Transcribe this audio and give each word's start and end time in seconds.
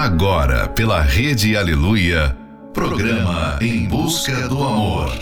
Agora, 0.00 0.66
pela 0.66 1.02
Rede 1.02 1.54
Aleluia, 1.58 2.34
programa 2.72 3.58
Em 3.60 3.86
Busca 3.86 4.48
do 4.48 4.64
Amor. 4.64 5.12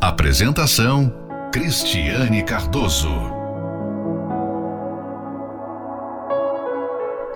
Apresentação: 0.00 1.14
Cristiane 1.52 2.42
Cardoso. 2.42 3.14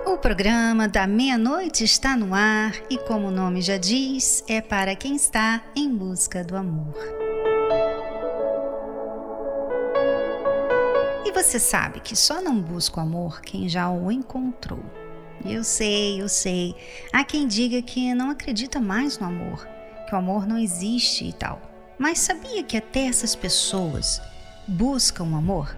O 0.05 0.17
programa 0.17 0.89
da 0.89 1.07
meia-noite 1.07 1.85
está 1.85 2.17
no 2.17 2.35
ar 2.35 2.73
e, 2.89 2.97
como 2.97 3.29
o 3.29 3.31
nome 3.31 3.61
já 3.61 3.77
diz, 3.77 4.43
é 4.49 4.59
para 4.59 4.93
quem 4.93 5.15
está 5.15 5.61
em 5.73 5.89
busca 5.95 6.43
do 6.43 6.57
amor. 6.57 6.93
E 11.25 11.31
você 11.31 11.57
sabe 11.57 12.01
que 12.01 12.13
só 12.13 12.41
não 12.41 12.61
busca 12.61 12.99
o 12.99 13.03
amor 13.03 13.39
quem 13.39 13.69
já 13.69 13.89
o 13.89 14.11
encontrou. 14.11 15.02
Eu 15.45 15.63
sei, 15.63 16.21
eu 16.21 16.29
sei. 16.29 16.75
Há 17.11 17.23
quem 17.23 17.47
diga 17.47 17.81
que 17.81 18.13
não 18.13 18.29
acredita 18.29 18.79
mais 18.79 19.19
no 19.19 19.27
amor, 19.27 19.67
que 20.07 20.15
o 20.15 20.17
amor 20.17 20.47
não 20.47 20.57
existe 20.57 21.25
e 21.25 21.33
tal. 21.33 21.61
Mas 21.99 22.19
sabia 22.19 22.63
que 22.63 22.77
até 22.77 23.07
essas 23.07 23.35
pessoas 23.35 24.21
buscam 24.67 25.25
o 25.25 25.35
amor? 25.35 25.77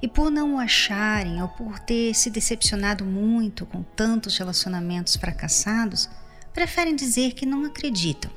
E 0.00 0.08
por 0.08 0.30
não 0.30 0.54
o 0.54 0.58
acharem 0.58 1.42
ou 1.42 1.48
por 1.48 1.78
ter 1.78 2.14
se 2.14 2.30
decepcionado 2.30 3.04
muito 3.04 3.66
com 3.66 3.82
tantos 3.82 4.36
relacionamentos 4.38 5.16
fracassados, 5.16 6.08
preferem 6.52 6.96
dizer 6.96 7.32
que 7.34 7.46
não 7.46 7.64
acreditam. 7.64 8.30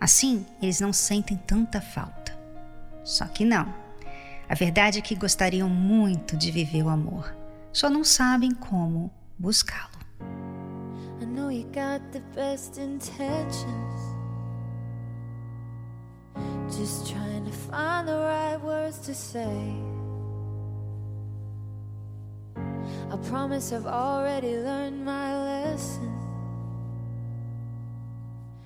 Assim, 0.00 0.46
eles 0.62 0.80
não 0.80 0.92
sentem 0.92 1.36
tanta 1.36 1.80
falta. 1.80 2.36
Só 3.04 3.24
que 3.26 3.44
não. 3.44 3.74
A 4.48 4.54
verdade 4.54 4.98
é 4.98 5.02
que 5.02 5.14
gostariam 5.14 5.68
muito 5.68 6.36
de 6.36 6.50
viver 6.50 6.82
o 6.82 6.88
amor, 6.88 7.36
só 7.72 7.90
não 7.90 8.02
sabem 8.02 8.52
como 8.52 9.10
buscá-lo. 9.38 10.26
I 11.20 11.24
know 11.24 11.48
you 11.48 11.64
got 11.64 12.12
the 12.12 12.20
best 12.34 12.78
intentions. 12.78 13.94
Just 16.76 17.10
trying 17.10 17.44
to 17.46 17.52
find 17.52 18.08
the 18.08 18.16
right 18.16 18.60
words 18.62 18.98
to 19.00 19.14
say. 19.14 19.74
I 22.56 23.16
promise 23.28 23.72
I've 23.72 23.86
already 23.86 24.56
learned 24.58 25.04
my 25.04 25.34
lesson. 25.44 26.12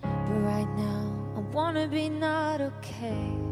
But 0.02 0.40
right 0.40 0.68
now, 0.76 1.34
I 1.36 1.40
wanna 1.54 1.86
be 1.86 2.08
not 2.08 2.60
okay. 2.60 3.51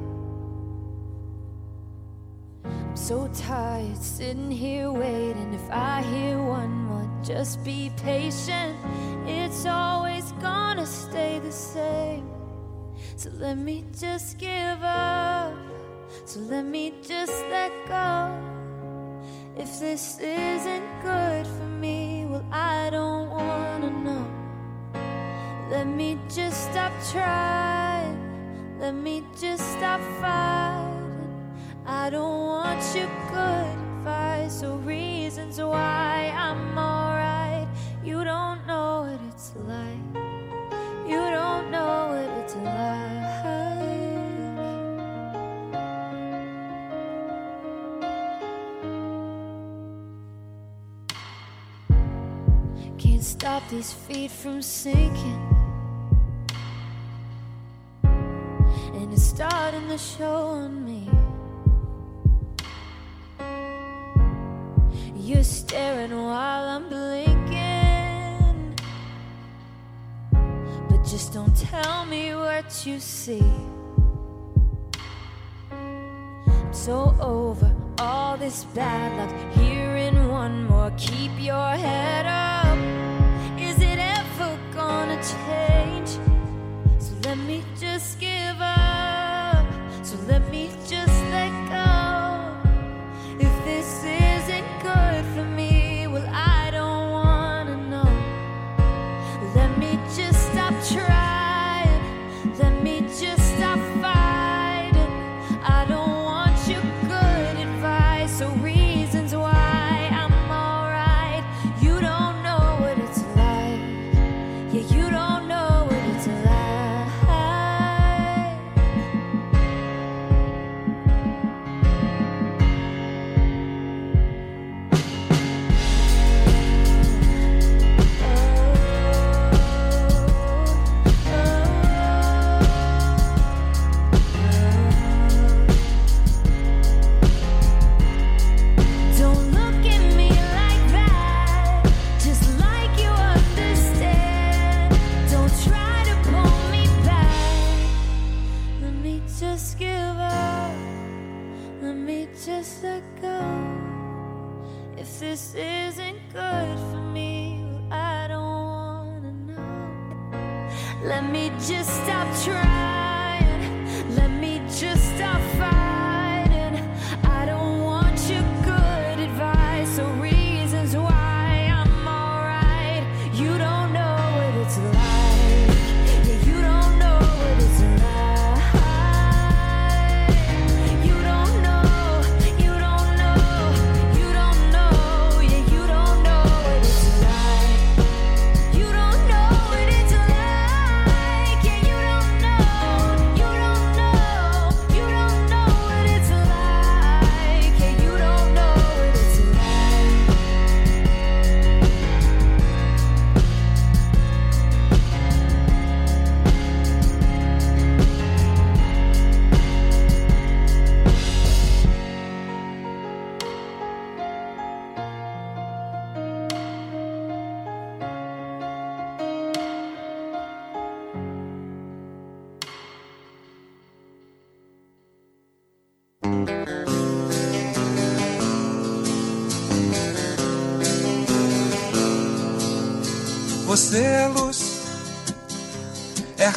I'm 2.91 2.97
so 2.97 3.31
tired 3.33 3.97
sitting 4.03 4.51
here 4.51 4.91
waiting. 4.91 5.55
If 5.55 5.71
I 5.71 6.03
hear 6.03 6.43
one 6.43 6.73
more, 6.87 7.09
just 7.23 7.63
be 7.63 7.93
patient. 8.03 8.77
It's 9.29 9.65
always 9.65 10.33
gonna 10.43 10.85
stay 10.85 11.39
the 11.39 11.53
same. 11.53 12.29
So 13.15 13.31
let 13.35 13.59
me 13.59 13.85
just 13.97 14.39
give 14.39 14.83
up. 14.83 15.55
So 16.25 16.41
let 16.41 16.65
me 16.65 16.95
just 17.01 17.45
let 17.49 17.71
go. 17.87 18.37
If 19.57 19.79
this 19.79 20.19
isn't 20.19 21.03
good 21.03 21.47
for 21.47 21.69
me, 21.79 22.27
well, 22.29 22.45
I 22.51 22.91
don't 22.91 23.31
wanna 23.31 23.91
know. 23.91 24.27
Let 25.71 25.87
me 25.87 26.19
just 26.29 26.73
stop 26.73 26.91
trying. 27.13 28.19
Let 28.81 28.97
me 28.97 29.23
just 29.41 29.63
stop 29.79 30.01
fighting. 30.21 31.10
I 31.93 32.09
don't 32.09 32.47
want 32.47 32.81
your 32.95 33.11
good 33.33 33.67
advice 33.99 34.63
or 34.63 34.77
reasons 34.77 35.59
why 35.61 36.33
I'm 36.37 36.79
alright. 36.79 37.67
You 38.05 38.23
don't 38.23 38.65
know 38.65 39.03
what 39.11 39.21
it's 39.29 39.53
like. 39.67 39.99
You 41.05 41.19
don't 41.19 41.73
know 41.73 42.11
what 42.13 42.31
it's 42.39 42.55
like. 42.55 43.11
Can't 52.99 53.25
stop 53.25 53.69
these 53.69 53.93
feet 53.93 54.31
from 54.31 54.63
sinking. 54.63 55.43
And 58.05 59.13
it's 59.13 59.25
starting 59.25 59.89
to 59.89 59.99
show 59.99 60.55
on 60.63 60.85
me. 60.85 61.00
You're 65.31 65.45
staring 65.45 66.11
while 66.11 66.65
I'm 66.65 66.89
blinking. 66.89 68.75
But 70.89 71.05
just 71.05 71.33
don't 71.33 71.57
tell 71.57 72.05
me 72.05 72.35
what 72.35 72.85
you 72.85 72.99
see. 72.99 73.45
I'm 75.71 76.73
so 76.73 77.15
over 77.21 77.73
all 78.01 78.39
this 78.39 78.65
bad 78.75 79.17
luck. 79.19 79.55
Hearing 79.55 80.31
one 80.31 80.65
more, 80.67 80.91
keep 80.99 81.31
your 81.39 81.77
head 81.77 82.27
up. 82.27 82.77
Is 83.57 83.81
it 83.81 84.01
ever 84.01 84.59
gonna 84.75 85.23
change? 85.23 85.70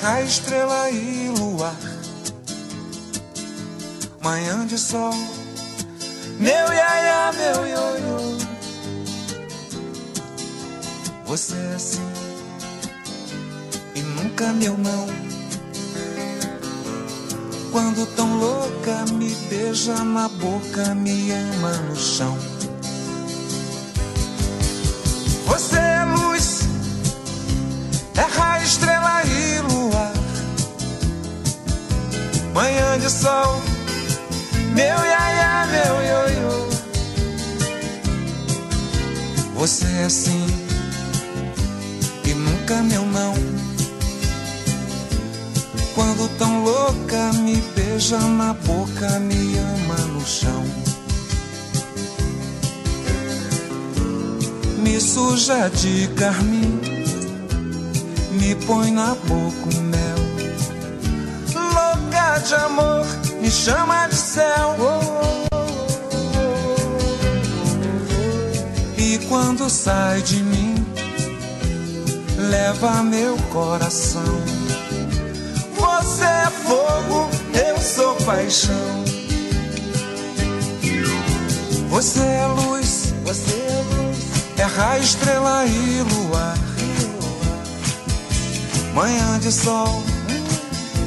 Raio, 0.03 0.27
estrela 0.27 0.89
e 0.91 1.29
luar. 1.39 1.75
Manhã 4.21 4.67
de 4.67 4.77
sol, 4.77 5.13
meu 6.39 6.67
iaia, 6.73 7.31
meu 7.31 7.65
ioiô. 7.65 8.38
Você 11.25 11.55
é 11.55 11.75
assim 11.75 12.09
e 13.95 14.01
nunca 14.01 14.51
meu 14.51 14.77
não. 14.77 15.07
Quando 17.71 18.05
tão 18.15 18.38
louca 18.38 19.05
me 19.13 19.33
beija 19.50 20.03
na 20.03 20.27
boca, 20.27 20.94
me 20.94 21.31
ama 21.31 21.71
no 21.77 21.95
chão. 21.95 22.52
Manhã 32.53 33.00
de 33.00 33.09
sol, 33.09 33.61
meu 34.75 34.85
iaia, 34.85 35.65
meu 35.73 35.95
ioiô. 36.05 36.69
Você 39.55 39.85
é 39.85 40.03
assim 40.05 40.45
e 42.23 42.33
nunca 42.35 42.83
meu 42.83 43.03
não. 43.07 43.33
Quando 45.95 46.29
tão 46.38 46.63
louca 46.63 47.33
me 47.33 47.55
beija 47.75 48.19
na 48.19 48.53
boca, 48.53 49.19
me 49.19 49.57
ama 49.57 49.97
no 50.13 50.23
chão. 50.23 50.63
Me 54.77 55.01
suja 55.01 55.69
de 55.69 56.07
carmim, 56.09 56.79
me 58.39 58.53
põe 58.67 58.91
na 58.91 59.15
boca 59.15 59.75
o 59.75 59.81
mel. 59.81 60.12
De 62.39 62.56
amor, 62.56 63.06
me 63.39 63.50
chama 63.50 64.07
de 64.07 64.15
céu. 64.15 64.75
E 68.97 69.19
quando 69.30 69.69
sai 69.69 70.21
de 70.24 70.44
mim, 70.44 70.75
leva 72.50 73.03
meu 73.03 73.38
coração. 73.53 74.41
Você 75.75 76.24
é 76.24 76.50
fogo, 76.65 77.30
eu 77.53 77.77
sou 77.80 78.15
paixão. 78.25 79.03
Você 81.89 82.19
é 82.19 82.47
luz, 82.47 83.13
você 83.24 83.53
é 83.53 83.83
luz, 83.95 84.18
é 84.57 84.63
raio, 84.63 85.03
estrela 85.03 85.65
e 85.65 86.01
luar. 86.01 86.57
Manhã 88.94 89.39
de 89.39 89.51
sol, 89.51 90.03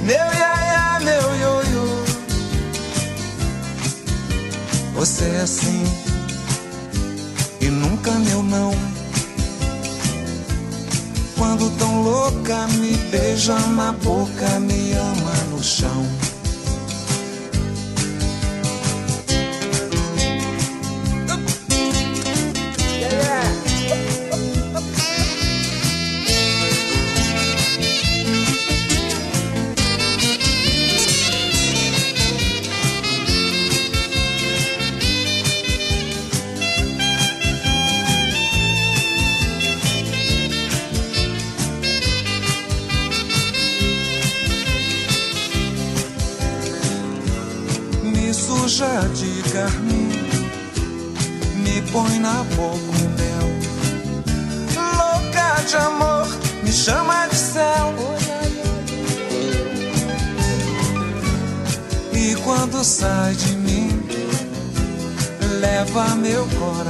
meu 0.04 0.16
iaia, 0.16 0.45
Você 4.96 5.24
é 5.26 5.40
assim 5.42 5.84
e 7.60 7.66
nunca 7.66 8.12
meu 8.12 8.42
não. 8.42 8.72
Quando 11.36 11.70
tão 11.76 12.02
louca 12.02 12.66
me 12.68 12.96
beija 13.10 13.58
na 13.58 13.92
boca, 13.92 14.58
me 14.58 14.94
ama 14.94 15.34
no 15.50 15.62
chão. 15.62 16.06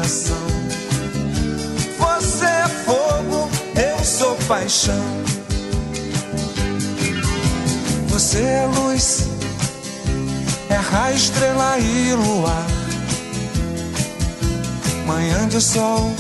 Coração. 0.07 0.47
Você 1.99 2.45
é 2.45 2.69
fogo, 2.85 3.51
eu 3.75 4.05
sou 4.05 4.37
paixão. 4.47 5.05
Você 8.09 8.39
é 8.39 8.67
luz, 8.67 9.29
é 10.71 10.77
raio, 10.77 11.17
estrela 11.17 11.79
e 11.79 12.15
luar. 12.15 12.67
Manhã 15.07 15.49
de 15.49 15.61
sol, 15.61 16.13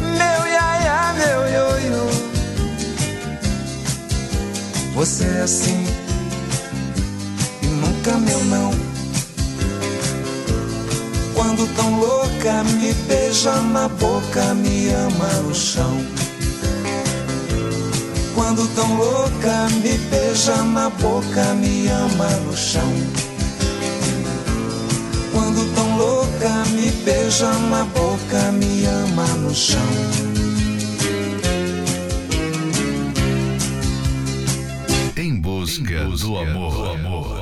meu 0.00 0.46
iaia, 0.46 1.12
meu 1.14 1.48
ioiô. 1.48 2.10
Você 4.94 5.24
é 5.24 5.40
assim 5.42 5.86
e 7.62 7.66
nunca 7.66 8.18
meu 8.18 8.44
não. 8.44 8.91
Quando 11.52 11.68
tão 11.76 12.00
louca 12.00 12.64
me 12.64 12.94
beija 13.06 13.52
na 13.60 13.86
boca, 13.86 14.54
me 14.54 14.88
ama 14.88 15.28
no 15.42 15.54
chão. 15.54 16.02
Quando 18.34 18.66
tão 18.74 18.96
louca 18.96 19.68
me 19.82 19.98
beija 20.08 20.56
na 20.62 20.88
boca, 20.88 21.52
me 21.56 21.88
ama 21.88 22.30
no 22.46 22.56
chão. 22.56 22.90
Quando 25.30 25.74
tão 25.74 25.98
louca 25.98 26.64
me 26.70 26.90
beija 27.04 27.52
na 27.68 27.84
boca, 27.84 28.50
me 28.52 28.86
ama 28.86 29.26
no 29.36 29.54
chão. 29.54 29.78
Em 35.18 35.38
busca, 35.38 36.04
do 36.04 36.38
amor. 36.38 36.92
Tell 37.02 37.41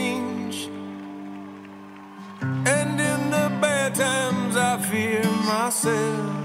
Fear 4.91 5.23
myself. 5.45 6.40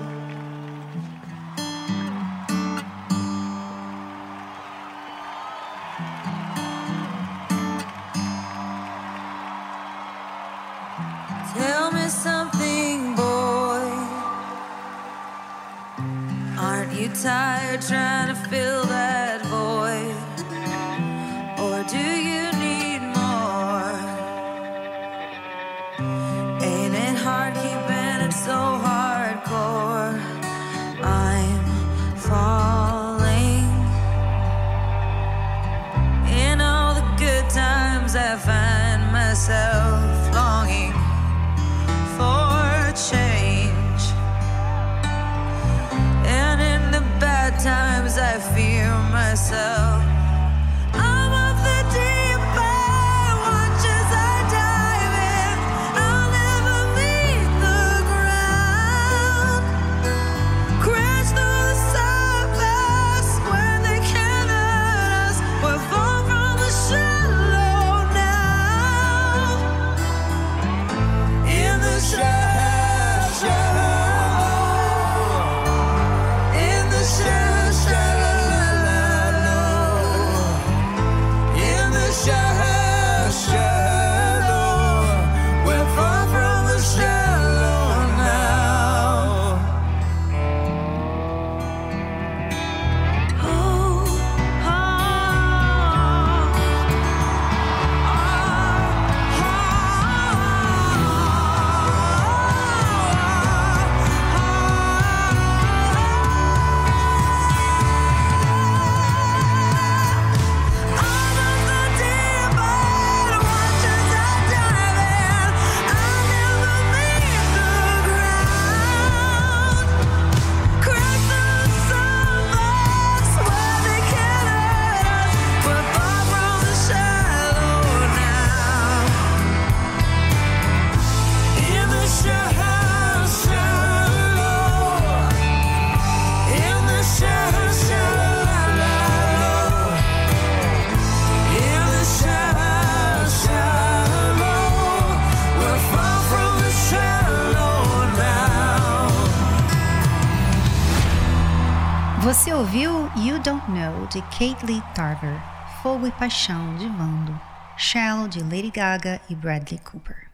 Kate 154.38 154.66
Lee 154.66 154.82
Tarver, 154.94 155.40
Fogo 155.82 156.06
e 156.06 156.12
Paixão 156.12 156.76
de 156.76 156.86
Vando, 156.88 157.40
Shallow 157.78 158.28
de 158.28 158.42
Lady 158.42 158.70
Gaga 158.70 159.18
e 159.30 159.34
Bradley 159.34 159.80
Cooper. 159.80 160.30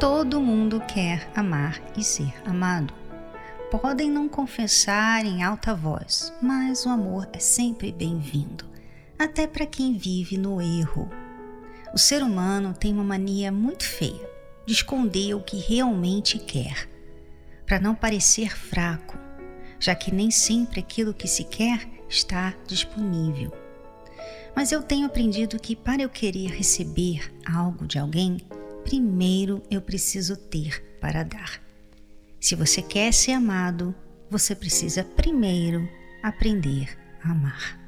Todo 0.00 0.40
mundo 0.40 0.82
quer 0.92 1.30
amar 1.32 1.80
e 1.96 2.02
ser 2.02 2.34
amado. 2.44 2.92
Podem 3.70 4.10
não 4.10 4.28
confessar 4.28 5.24
em 5.24 5.44
alta 5.44 5.76
voz, 5.76 6.32
mas 6.42 6.84
o 6.84 6.88
amor 6.88 7.28
é 7.32 7.38
sempre 7.38 7.92
bem-vindo, 7.92 8.64
até 9.16 9.46
para 9.46 9.64
quem 9.64 9.96
vive 9.96 10.36
no 10.36 10.60
erro. 10.60 11.08
O 11.94 11.98
ser 11.98 12.20
humano 12.20 12.74
tem 12.74 12.92
uma 12.92 13.04
mania 13.04 13.52
muito 13.52 13.84
feia 13.84 14.28
de 14.66 14.72
esconder 14.72 15.34
o 15.34 15.40
que 15.40 15.56
realmente 15.56 16.36
quer 16.36 16.88
para 17.64 17.78
não 17.78 17.94
parecer 17.94 18.56
fraco, 18.56 19.25
já 19.78 19.94
que 19.94 20.12
nem 20.12 20.30
sempre 20.30 20.80
aquilo 20.80 21.14
que 21.14 21.28
se 21.28 21.44
quer 21.44 21.88
está 22.08 22.54
disponível. 22.66 23.52
Mas 24.54 24.72
eu 24.72 24.82
tenho 24.82 25.06
aprendido 25.06 25.58
que 25.58 25.76
para 25.76 26.02
eu 26.02 26.08
querer 26.08 26.50
receber 26.50 27.30
algo 27.44 27.86
de 27.86 27.98
alguém, 27.98 28.38
primeiro 28.84 29.62
eu 29.70 29.82
preciso 29.82 30.36
ter 30.36 30.82
para 31.00 31.22
dar. 31.22 31.60
Se 32.40 32.54
você 32.54 32.80
quer 32.80 33.12
ser 33.12 33.32
amado, 33.32 33.94
você 34.30 34.54
precisa 34.54 35.04
primeiro 35.04 35.88
aprender 36.22 36.96
a 37.22 37.32
amar. 37.32 37.78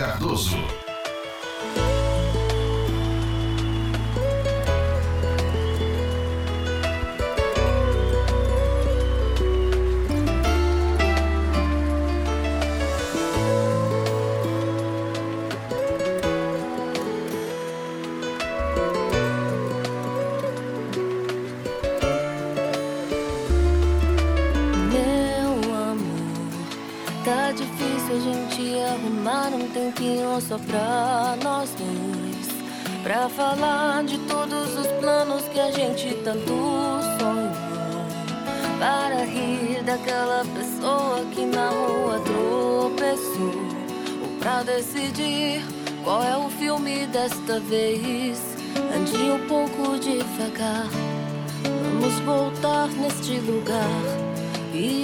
Cardoso. 0.00 0.59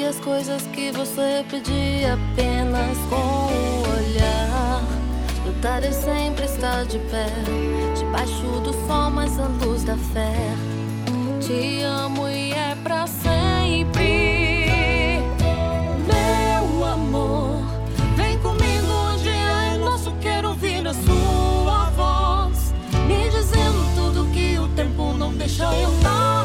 As 0.09 0.21
coisas 0.21 0.63
que 0.69 0.93
você 0.93 1.45
pedia 1.51 2.15
apenas 2.15 2.97
com 3.11 3.17
o 3.17 3.99
olhar. 3.99 4.81
Lutar 5.45 5.83
é 5.83 5.91
sempre 5.91 6.45
estar 6.45 6.85
de 6.85 7.01
pé, 7.11 7.27
debaixo 7.99 8.47
do 8.63 8.73
sol, 8.87 9.11
mas 9.11 9.37
a 9.41 9.49
luz 9.65 9.83
da 9.83 9.97
fé. 9.97 10.33
Te 11.41 11.83
amo 11.83 12.29
e 12.29 12.53
é 12.53 12.77
pra 12.85 13.05
sempre. 13.09 14.45
Meu 16.07 16.85
amor, 16.85 17.65
vem 18.17 18.39
comigo 18.39 18.87
hoje 18.87 19.29
é 19.29 19.77
nosso. 19.79 20.13
Quero 20.21 20.51
ouvir 20.51 20.87
a 20.87 20.95
sua 20.95 21.91
voz, 21.97 22.73
me 23.09 23.29
dizendo 23.29 23.95
tudo 23.97 24.33
que 24.33 24.57
o 24.57 24.69
tempo 24.69 25.15
não 25.15 25.33
deixa 25.33 25.65
eu 25.65 25.91
não 26.01 26.36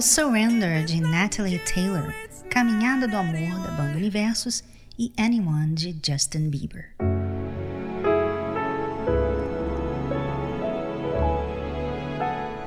o 0.00 0.02
Surrender 0.02 0.82
de 0.82 0.98
Natalie 0.98 1.58
Taylor, 1.58 2.10
Caminhada 2.48 3.06
do 3.06 3.18
Amor 3.18 3.60
da 3.60 3.70
banda 3.72 3.98
Universos 3.98 4.64
e 4.98 5.12
Anyone 5.18 5.74
de 5.74 5.94
Justin 6.02 6.48
Bieber. 6.48 6.96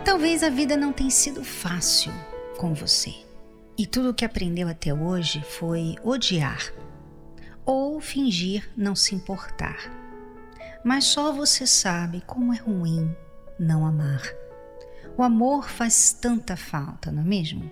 Talvez 0.06 0.44
a 0.44 0.52
vida 0.52 0.78
não 0.78 0.94
tenha 0.94 1.10
sido 1.10 1.44
fácil 1.44 2.14
com 2.60 2.76
você. 2.76 3.12
E 3.76 3.88
tudo 3.88 4.12
o 4.12 4.14
que 4.14 4.26
aprendeu 4.26 4.68
até 4.68 4.94
hoje 4.94 5.44
foi 5.58 5.96
odiar 6.04 6.72
ou 7.66 8.00
fingir 8.00 8.70
não 8.78 8.96
se 8.96 9.16
importar. 9.16 9.92
Mas 10.86 11.06
só 11.06 11.34
você 11.34 11.66
sabe 11.66 12.22
como 12.28 12.54
é 12.54 12.58
ruim 12.58 13.12
não 13.60 13.88
amar. 13.88 14.22
O 15.16 15.22
amor 15.22 15.70
faz 15.70 16.12
tanta 16.12 16.58
falta, 16.58 17.12
não 17.12 17.22
é 17.22 17.26
mesmo? 17.26 17.70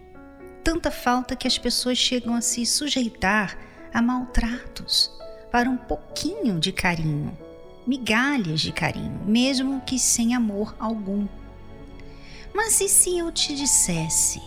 Tanta 0.63 0.91
falta 0.91 1.35
que 1.35 1.47
as 1.47 1.57
pessoas 1.57 1.97
chegam 1.97 2.35
a 2.35 2.41
se 2.41 2.65
sujeitar 2.67 3.57
a 3.91 3.99
maltratos 3.99 5.11
para 5.51 5.67
um 5.67 5.75
pouquinho 5.75 6.59
de 6.59 6.71
carinho, 6.71 7.35
migalhas 7.87 8.61
de 8.61 8.71
carinho, 8.71 9.19
mesmo 9.25 9.81
que 9.81 9.97
sem 9.97 10.35
amor 10.35 10.75
algum. 10.79 11.27
Mas 12.53 12.79
e 12.79 12.87
se 12.87 13.17
eu 13.17 13.31
te 13.31 13.55
dissesse 13.55 14.41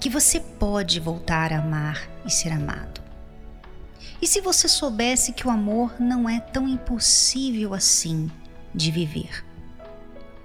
que 0.00 0.10
você 0.10 0.40
pode 0.40 0.98
voltar 0.98 1.52
a 1.52 1.60
amar 1.60 2.08
e 2.26 2.30
ser 2.30 2.50
amado? 2.50 3.00
E 4.20 4.26
se 4.26 4.40
você 4.40 4.68
soubesse 4.68 5.32
que 5.32 5.46
o 5.46 5.50
amor 5.50 6.00
não 6.00 6.28
é 6.28 6.40
tão 6.40 6.66
impossível 6.66 7.74
assim 7.74 8.28
de 8.74 8.90
viver? 8.90 9.51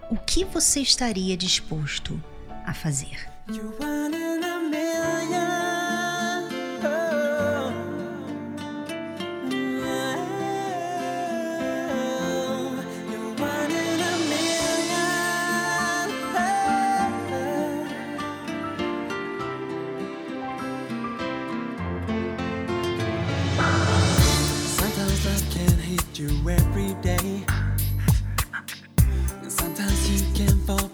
o 0.10 0.16
que 0.16 0.44
você 0.46 0.80
estaria 0.80 1.36
disposto 1.36 2.22
a 2.66 2.74
fazer? 2.74 3.30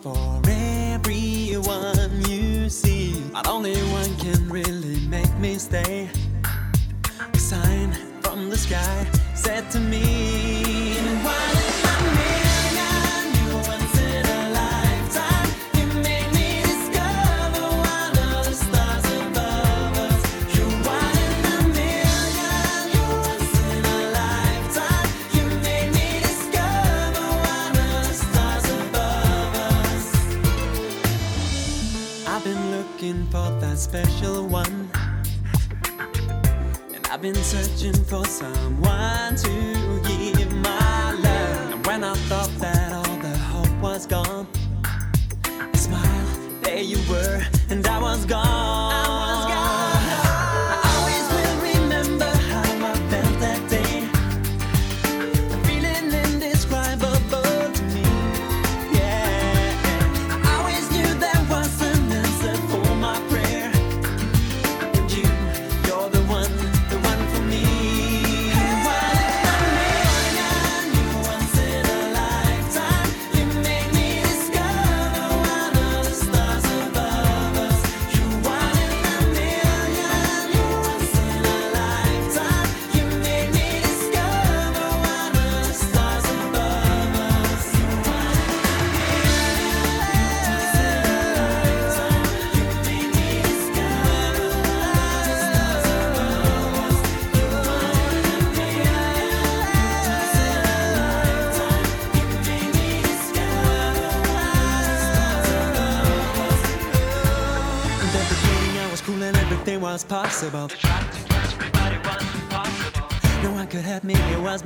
for 0.04 0.42
everyone 0.50 2.22
you 2.28 2.68
see. 2.68 3.24
But 3.32 3.48
only 3.48 3.78
one 4.00 4.14
can 4.18 4.50
really 4.50 5.00
make 5.08 5.34
me 5.38 5.58
stay. 5.58 6.10
A 7.34 7.38
sign 7.38 7.94
from 8.22 8.50
the 8.50 8.58
sky 8.58 9.08
said 9.34 9.72
to 9.72 9.80
me. 9.80 10.63
searching 37.54 37.94
for 38.06 38.26
someone 38.26 39.36
to 39.36 39.83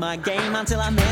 my 0.08 0.16
game 0.16 0.56
until 0.56 0.80
I 0.80 0.90
make 0.90 1.07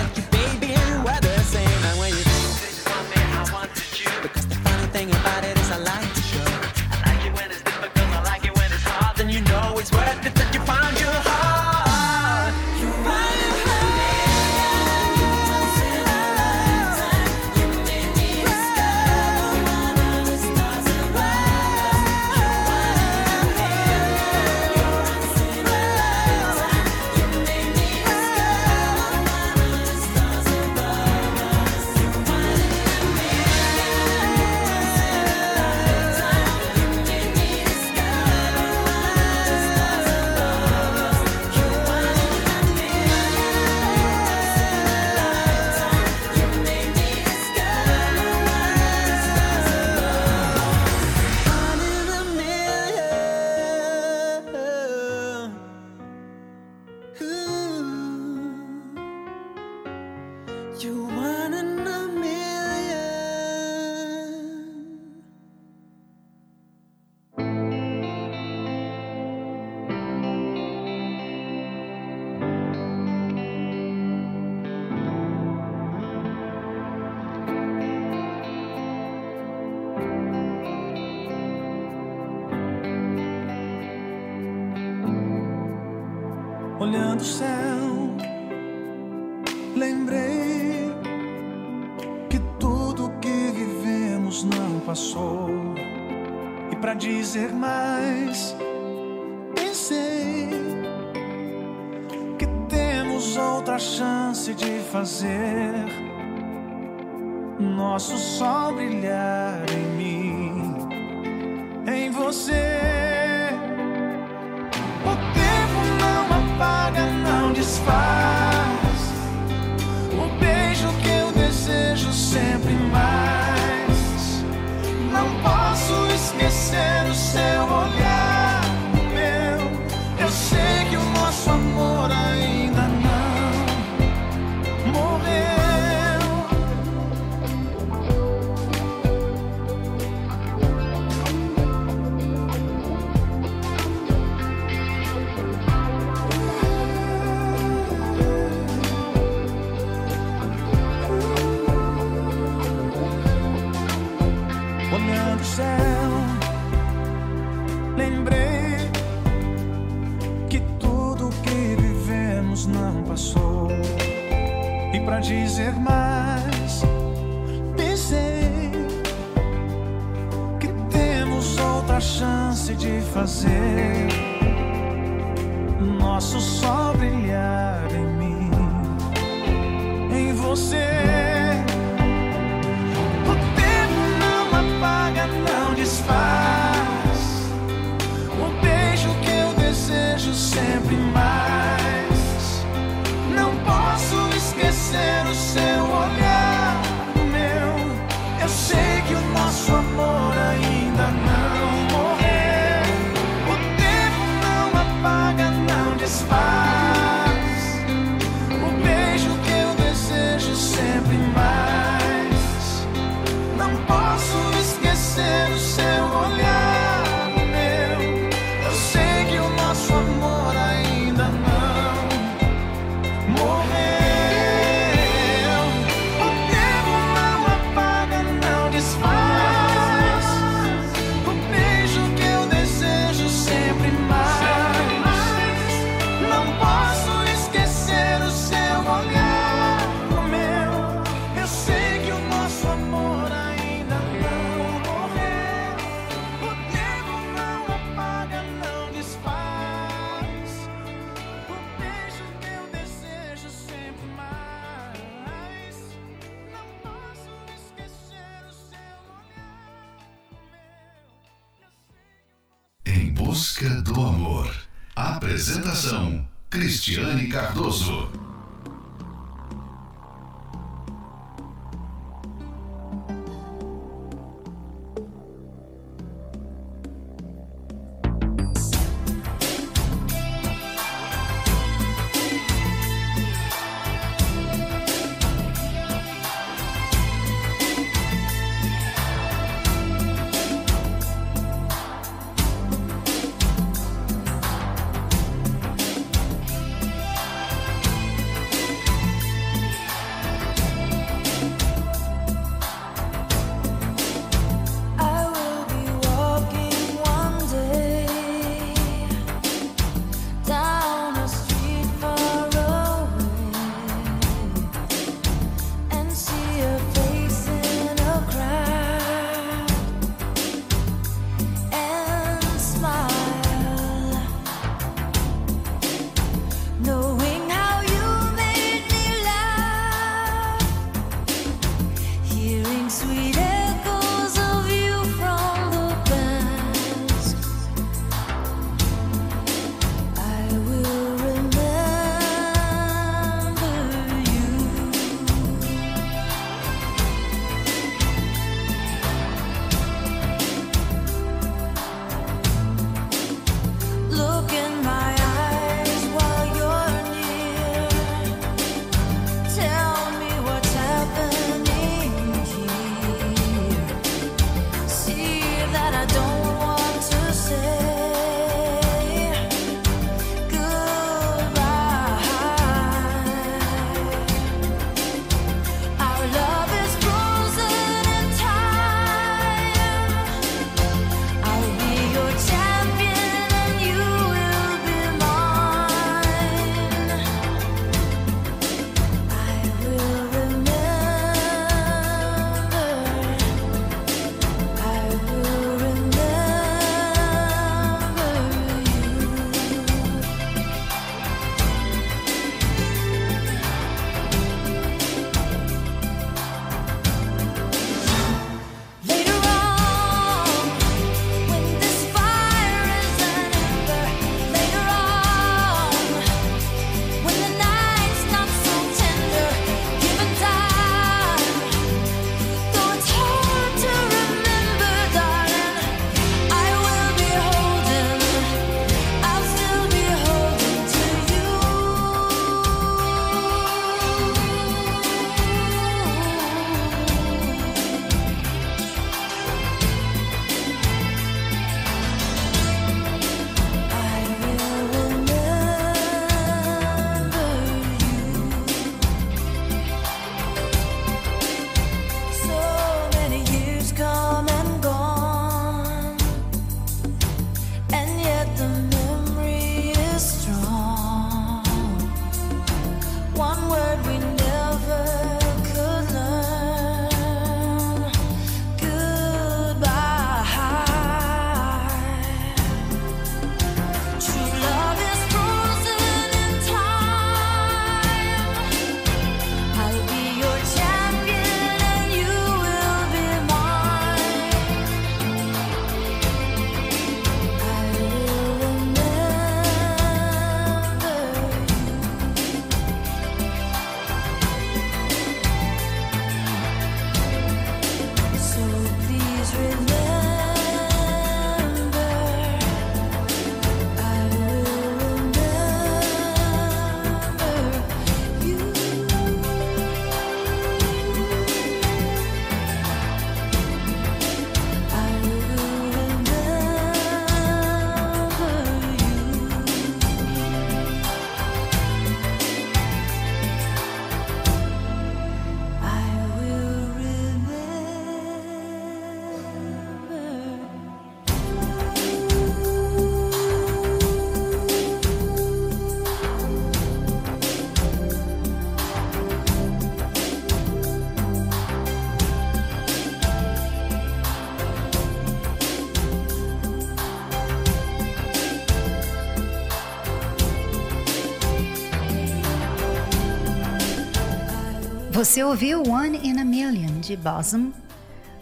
Você 555.25 555.43
ouviu 555.43 555.81
One 555.81 556.19
in 556.23 556.39
a 556.39 556.45
Million 556.45 556.99
de 556.99 557.17
Bosom? 557.17 557.73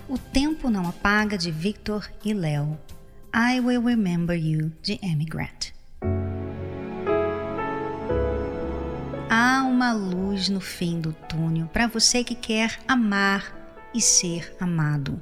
O 0.09 0.17
Tempo 0.17 0.69
Não 0.69 0.85
Apaga 0.85 1.37
de 1.37 1.49
Victor 1.49 2.11
e 2.25 2.33
Léo. 2.33 2.77
I 3.33 3.61
Will 3.61 3.81
Remember 3.81 4.37
You 4.37 4.69
de 4.81 4.99
Amy 5.01 5.23
Grant. 5.23 5.71
Há 9.29 9.63
uma 9.63 9.93
luz 9.93 10.49
no 10.49 10.59
fim 10.59 10.99
do 10.99 11.13
túnel 11.13 11.67
para 11.67 11.87
você 11.87 12.21
que 12.21 12.35
quer 12.35 12.77
amar 12.85 13.55
e 13.93 14.01
ser 14.01 14.53
amado. 14.59 15.21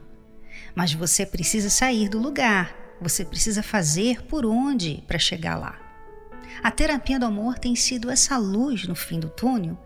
Mas 0.74 0.94
você 0.94 1.28
precisa 1.28 1.70
sair 1.70 2.10
do 2.10 2.18
lugar, 2.18 2.76
você 3.00 3.24
precisa 3.24 3.62
fazer 3.62 4.24
por 4.24 4.48
onde 4.48 5.04
para 5.06 5.20
chegar 5.20 5.60
lá. 5.60 5.80
A 6.64 6.72
terapia 6.72 7.20
do 7.20 7.28
amor 7.28 7.60
tem 7.60 7.76
sido 7.76 8.10
essa 8.10 8.36
luz 8.36 8.88
no 8.88 8.96
fim 8.96 9.20
do 9.20 9.30
túnel 9.30 9.78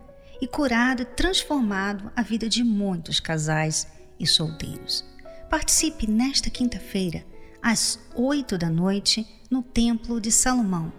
e 0.42 0.48
curado 0.48 1.02
e 1.02 1.06
transformado 1.06 2.12
a 2.16 2.22
vida 2.22 2.48
de 2.48 2.64
muitos 2.64 3.20
casais 3.20 3.88
e 4.20 4.28
solteiros. 4.28 5.06
Participe 5.50 6.10
nesta 6.10 6.50
quinta-feira, 6.50 7.26
às 7.62 8.00
oito 8.14 8.58
da 8.58 8.70
noite, 8.70 9.26
no 9.50 9.62
Templo 9.62 10.20
de 10.20 10.32
Salomão. 10.32 10.92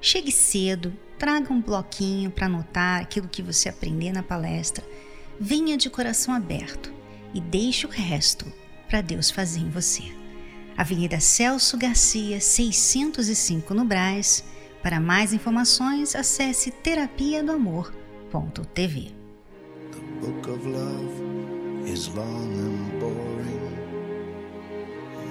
Chegue 0.00 0.32
cedo, 0.32 0.92
traga 1.18 1.52
um 1.52 1.60
bloquinho 1.60 2.30
para 2.30 2.46
anotar 2.46 3.00
aquilo 3.00 3.28
que 3.28 3.42
você 3.42 3.68
aprender 3.68 4.12
na 4.12 4.22
palestra. 4.22 4.84
Venha 5.38 5.76
de 5.76 5.88
coração 5.88 6.34
aberto 6.34 6.92
e 7.32 7.40
deixe 7.40 7.86
o 7.86 7.90
resto 7.90 8.44
para 8.88 9.00
Deus 9.00 9.30
fazer 9.30 9.60
em 9.60 9.70
você. 9.70 10.02
Avenida 10.76 11.20
Celso 11.20 11.76
Garcia, 11.76 12.40
605 12.40 13.72
no 13.74 13.84
Brás. 13.84 14.44
Para 14.82 14.98
mais 14.98 15.32
informações, 15.32 16.16
acesse 16.16 16.70
terapia 16.70 17.42
amor.tv. 18.34 19.12
The 19.90 20.00
book 20.26 20.48
of 20.48 20.66
love 20.66 21.20
is 21.86 22.08
long 22.16 22.52
and 22.66 23.00
boring. 23.00 23.78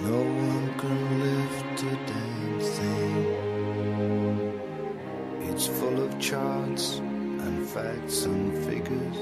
No 0.04 0.20
one 0.22 0.74
can 0.78 1.20
lift 1.20 1.84
a 1.84 1.96
damn 2.10 2.60
thing. 2.60 3.26
It's 5.50 5.68
full 5.68 6.02
of 6.04 6.20
charts 6.20 7.00
and 7.00 7.68
facts 7.68 8.26
and 8.26 8.58
figures 8.66 9.18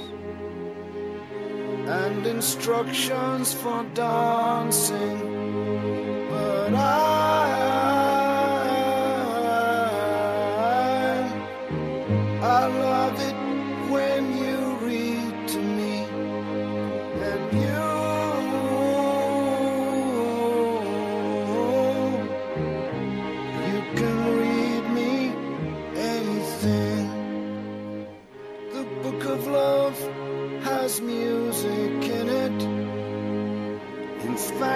and 1.87 2.25
instructions 2.25 3.53
for 3.53 3.83
dancing. 3.93 5.19
But 6.29 6.73
I, 6.73 6.77
I 12.41 12.67
love 12.67 13.19
it 13.19 13.38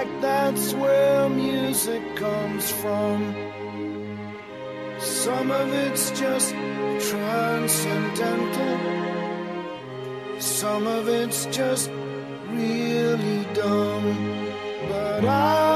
fact 0.04 0.22
that's 0.22 0.74
where 0.74 1.30
music 1.30 2.16
comes 2.16 2.72
from. 2.72 3.36
Some 4.99 5.51
of 5.51 5.74
it's 5.74 6.12
just 6.12 6.51
transcendental. 7.10 8.80
Some 10.39 10.88
of 10.88 11.08
it's 11.08 11.45
just 11.47 11.89
really 12.49 13.45
dumb, 13.54 14.51
but 14.89 15.26
I, 15.26 15.72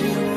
you. 0.00 0.27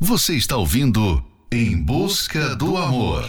Você 0.00 0.36
está 0.36 0.56
ouvindo 0.56 1.24
Em 1.50 1.76
Busca 1.76 2.54
do 2.54 2.76
Amor. 2.76 3.28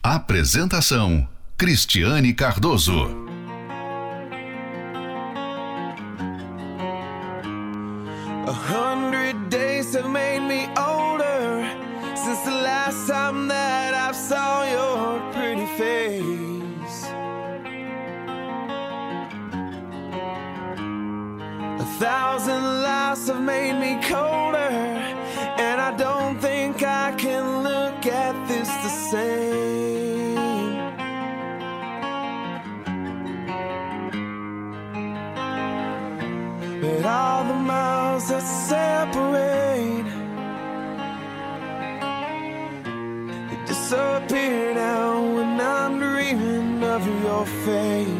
Apresentação: 0.00 1.26
Cristiane 1.58 2.32
Cardoso. 2.32 3.33
faith 47.46 48.13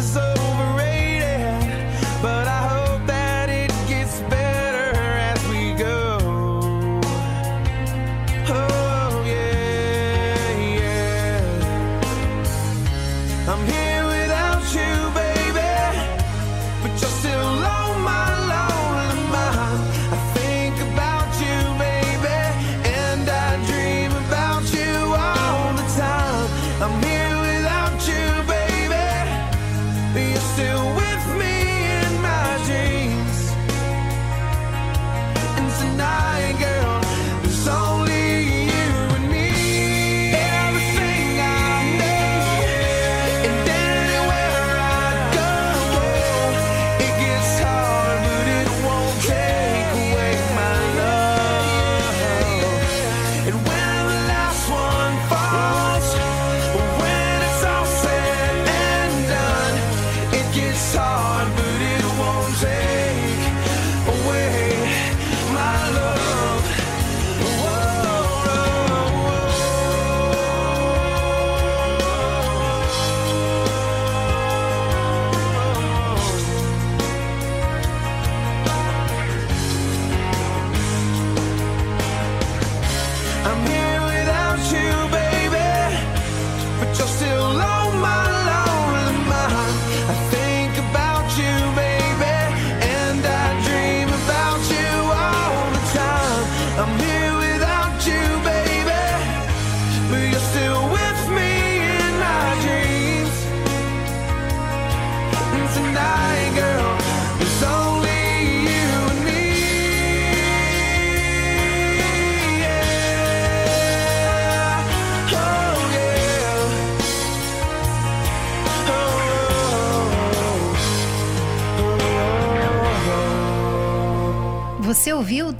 deserve. 0.00 0.49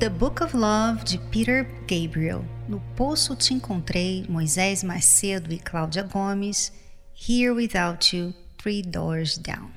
The 0.01 0.09
Book 0.09 0.43
of 0.43 0.57
Love 0.57 1.05
de 1.05 1.19
Peter 1.31 1.67
Gabriel. 1.87 2.43
No 2.67 2.81
Poço 2.97 3.37
Te 3.37 3.53
Encontrei, 3.53 4.25
Moisés 4.31 4.83
Macedo 4.83 5.53
e 5.53 5.59
Cláudia 5.59 6.03
Gomes. 6.03 6.73
Here 7.15 7.51
Without 7.51 8.17
You, 8.17 8.33
Three 8.57 8.81
Doors 8.81 9.37
Down. 9.37 9.69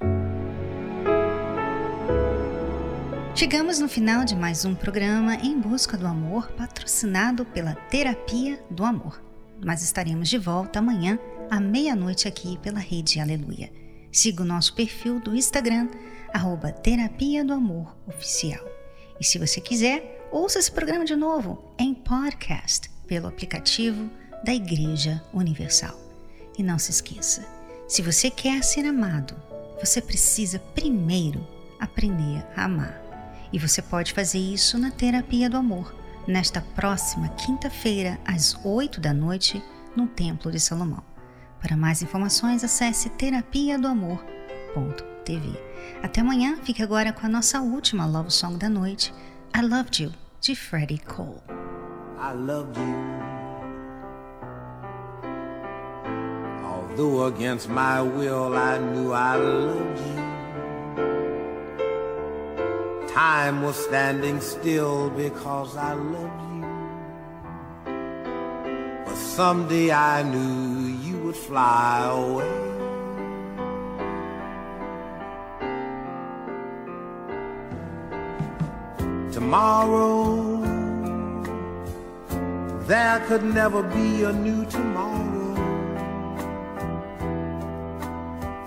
Chegamos 3.35 3.79
no 3.79 3.89
final 3.89 4.23
de 4.23 4.33
mais 4.33 4.63
um 4.63 4.73
programa 4.73 5.35
Em 5.35 5.59
Busca 5.59 5.97
do 5.97 6.07
Amor, 6.07 6.49
patrocinado 6.53 7.43
pela 7.43 7.75
Terapia 7.75 8.63
do 8.71 8.85
Amor. 8.85 9.21
Mas 9.61 9.83
estaremos 9.83 10.29
de 10.29 10.37
volta 10.37 10.79
amanhã, 10.79 11.19
à 11.51 11.59
meia-noite, 11.59 12.29
aqui 12.29 12.57
pela 12.59 12.79
Rede 12.79 13.19
Aleluia. 13.19 13.69
Siga 14.09 14.41
o 14.41 14.45
nosso 14.45 14.73
perfil 14.73 15.19
do 15.19 15.35
Instagram, 15.35 15.89
arroba 16.33 16.71
Terapia 16.71 17.43
do 17.43 17.51
Amor 17.51 17.93
Oficial. 18.07 18.72
E 19.19 19.23
se 19.23 19.37
você 19.37 19.61
quiser, 19.61 20.27
ouça 20.31 20.59
esse 20.59 20.71
programa 20.71 21.05
de 21.05 21.15
novo 21.15 21.73
em 21.77 21.93
podcast 21.93 22.89
pelo 23.07 23.27
aplicativo 23.27 24.09
da 24.43 24.53
Igreja 24.53 25.23
Universal. 25.33 25.99
E 26.57 26.63
não 26.63 26.77
se 26.77 26.91
esqueça, 26.91 27.47
se 27.87 28.01
você 28.01 28.29
quer 28.29 28.63
ser 28.63 28.85
amado, 28.85 29.35
você 29.79 30.01
precisa 30.01 30.59
primeiro 30.59 31.45
aprender 31.79 32.45
a 32.55 32.65
amar. 32.65 33.01
E 33.51 33.59
você 33.59 33.81
pode 33.81 34.13
fazer 34.13 34.39
isso 34.39 34.77
na 34.77 34.89
Terapia 34.89 35.49
do 35.49 35.57
Amor, 35.57 35.93
nesta 36.27 36.61
próxima 36.61 37.29
quinta-feira, 37.29 38.19
às 38.25 38.57
8 38.63 38.99
da 38.99 39.13
noite, 39.13 39.61
no 39.95 40.07
Templo 40.07 40.51
de 40.51 40.59
Salomão. 40.59 41.03
Para 41.61 41.77
mais 41.77 42.01
informações, 42.01 42.63
acesse 42.63 43.09
terapia 43.11 43.77
do 43.77 43.87
amor.tv. 43.87 45.72
Até 46.01 46.21
amanhã, 46.21 46.57
fique 46.63 46.83
agora 46.83 47.13
com 47.13 47.25
a 47.25 47.29
nossa 47.29 47.61
última 47.61 48.05
love 48.05 48.31
song 48.31 48.57
da 48.57 48.69
noite, 48.69 49.13
I 49.55 49.61
Loved 49.61 50.03
You, 50.03 50.11
de 50.41 50.55
Freddie 50.55 50.99
Cole. 50.99 51.41
I 52.19 52.33
loved 52.33 52.77
you. 52.77 53.33
Although 56.65 57.25
against 57.25 57.69
my 57.69 58.01
will, 58.01 58.55
I 58.55 58.77
knew 58.79 59.13
I 59.13 59.35
loved 59.37 59.99
you. 59.99 60.33
Time 63.13 63.63
was 63.63 63.75
standing 63.75 64.41
still 64.41 65.09
because 65.11 65.77
I 65.77 65.93
loved 65.93 66.41
you. 66.53 66.65
But 69.05 69.15
someday 69.15 69.91
I 69.91 70.23
knew 70.23 70.87
you 71.03 71.17
would 71.25 71.35
fly 71.35 72.05
away. 72.09 72.72
Tomorrow, 79.33 80.61
there 82.85 83.19
could 83.27 83.43
never 83.43 83.81
be 83.81 84.25
a 84.25 84.31
new 84.31 84.63
tomorrow. 84.65 85.55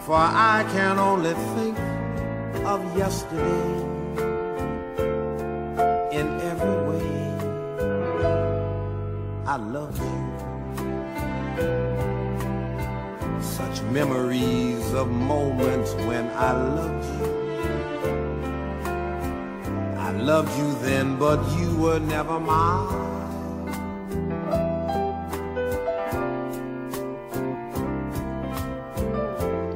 For 0.05 0.17
I 0.17 0.67
can 0.73 0.99
only 0.99 1.35
think 1.55 1.79
of 2.67 2.83
yesterday 2.99 3.71
in 6.11 6.27
every 6.51 6.79
way. 6.89 7.13
I 9.47 9.57
love 9.59 9.97
you. 9.99 10.19
Such 13.41 13.83
memories 13.93 14.93
of 14.95 15.09
moments 15.13 15.95
when 16.09 16.27
I 16.31 16.51
loved 16.51 17.05
you. 17.21 17.36
Loved 20.27 20.59
you 20.59 20.75
then, 20.83 21.17
but 21.21 21.39
you 21.57 21.77
were 21.77 22.01
never 22.01 22.41
mine. 22.41 22.89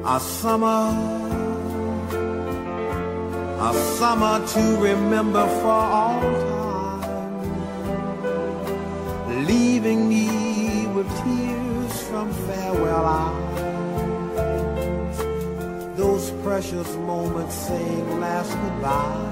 A 0.05 0.19
summer 0.19 1.21
a 3.69 3.73
summer 3.97 4.45
to 4.45 4.63
remember 4.89 5.47
for 5.61 5.81
all 5.99 6.19
time, 6.19 7.45
leaving 9.45 10.09
me 10.09 10.87
with 10.87 11.07
tears 11.23 12.03
from 12.09 12.33
farewell 12.45 13.05
eyes. 13.23 13.57
Those 15.95 16.31
precious 16.43 16.93
moments 16.97 17.55
saying 17.55 18.19
last 18.19 18.51
goodbye. 18.51 19.30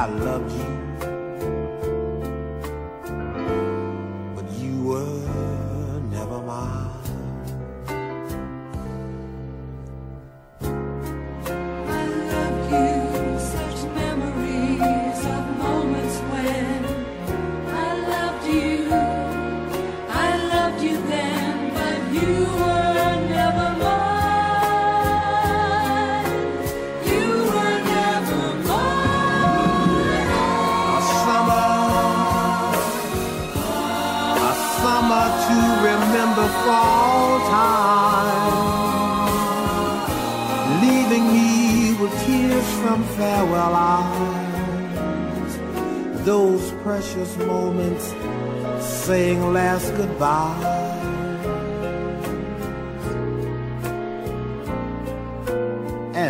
I 0.00 0.06
loved 0.06 0.50
you. 0.52 0.69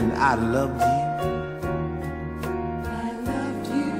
And 0.00 0.12
I 0.14 0.34
loved 0.34 0.80
you. 0.80 0.98
I 2.96 3.10
loved 3.28 3.66
you. 3.68 3.90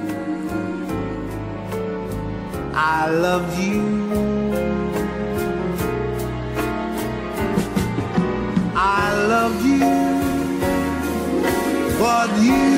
I 2.73 3.09
loved 3.25 3.59
you. 3.59 3.81
I 8.73 9.13
loved 9.33 9.63
you, 9.63 9.93
but 11.99 12.29
you 12.41 12.70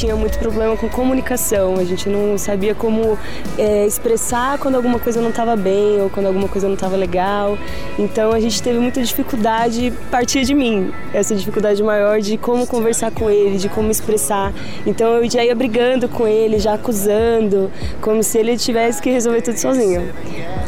tinha 0.00 0.16
muito 0.16 0.38
problema 0.38 0.74
com 0.78 0.88
comunicação, 0.88 1.74
a 1.76 1.84
gente 1.84 2.08
não 2.08 2.38
sabia 2.38 2.74
como 2.74 3.18
é, 3.58 3.84
expressar 3.84 4.58
quando 4.58 4.76
alguma 4.76 4.98
coisa 4.98 5.20
não 5.20 5.28
estava 5.28 5.54
bem 5.54 6.00
ou 6.00 6.08
quando 6.08 6.24
alguma 6.24 6.48
coisa 6.48 6.66
não 6.66 6.74
estava 6.74 6.96
legal. 6.96 7.58
Então 7.98 8.32
a 8.32 8.40
gente 8.40 8.62
teve 8.62 8.78
muita 8.78 9.02
dificuldade, 9.02 9.92
partir 10.10 10.44
de 10.44 10.54
mim, 10.54 10.90
essa 11.12 11.34
dificuldade 11.34 11.82
maior 11.82 12.18
de 12.20 12.38
como 12.38 12.66
conversar 12.66 13.10
com 13.10 13.28
ele, 13.28 13.58
de 13.58 13.68
como 13.68 13.90
expressar. 13.90 14.54
Então 14.86 15.16
eu 15.16 15.30
já 15.30 15.44
ia 15.44 15.54
brigando 15.54 16.08
com 16.08 16.26
ele, 16.26 16.58
já 16.58 16.74
acusando, 16.74 17.70
como 18.00 18.22
se 18.22 18.38
ele 18.38 18.56
tivesse 18.56 19.02
que 19.02 19.10
resolver 19.10 19.42
tudo 19.42 19.58
sozinho. 19.58 20.10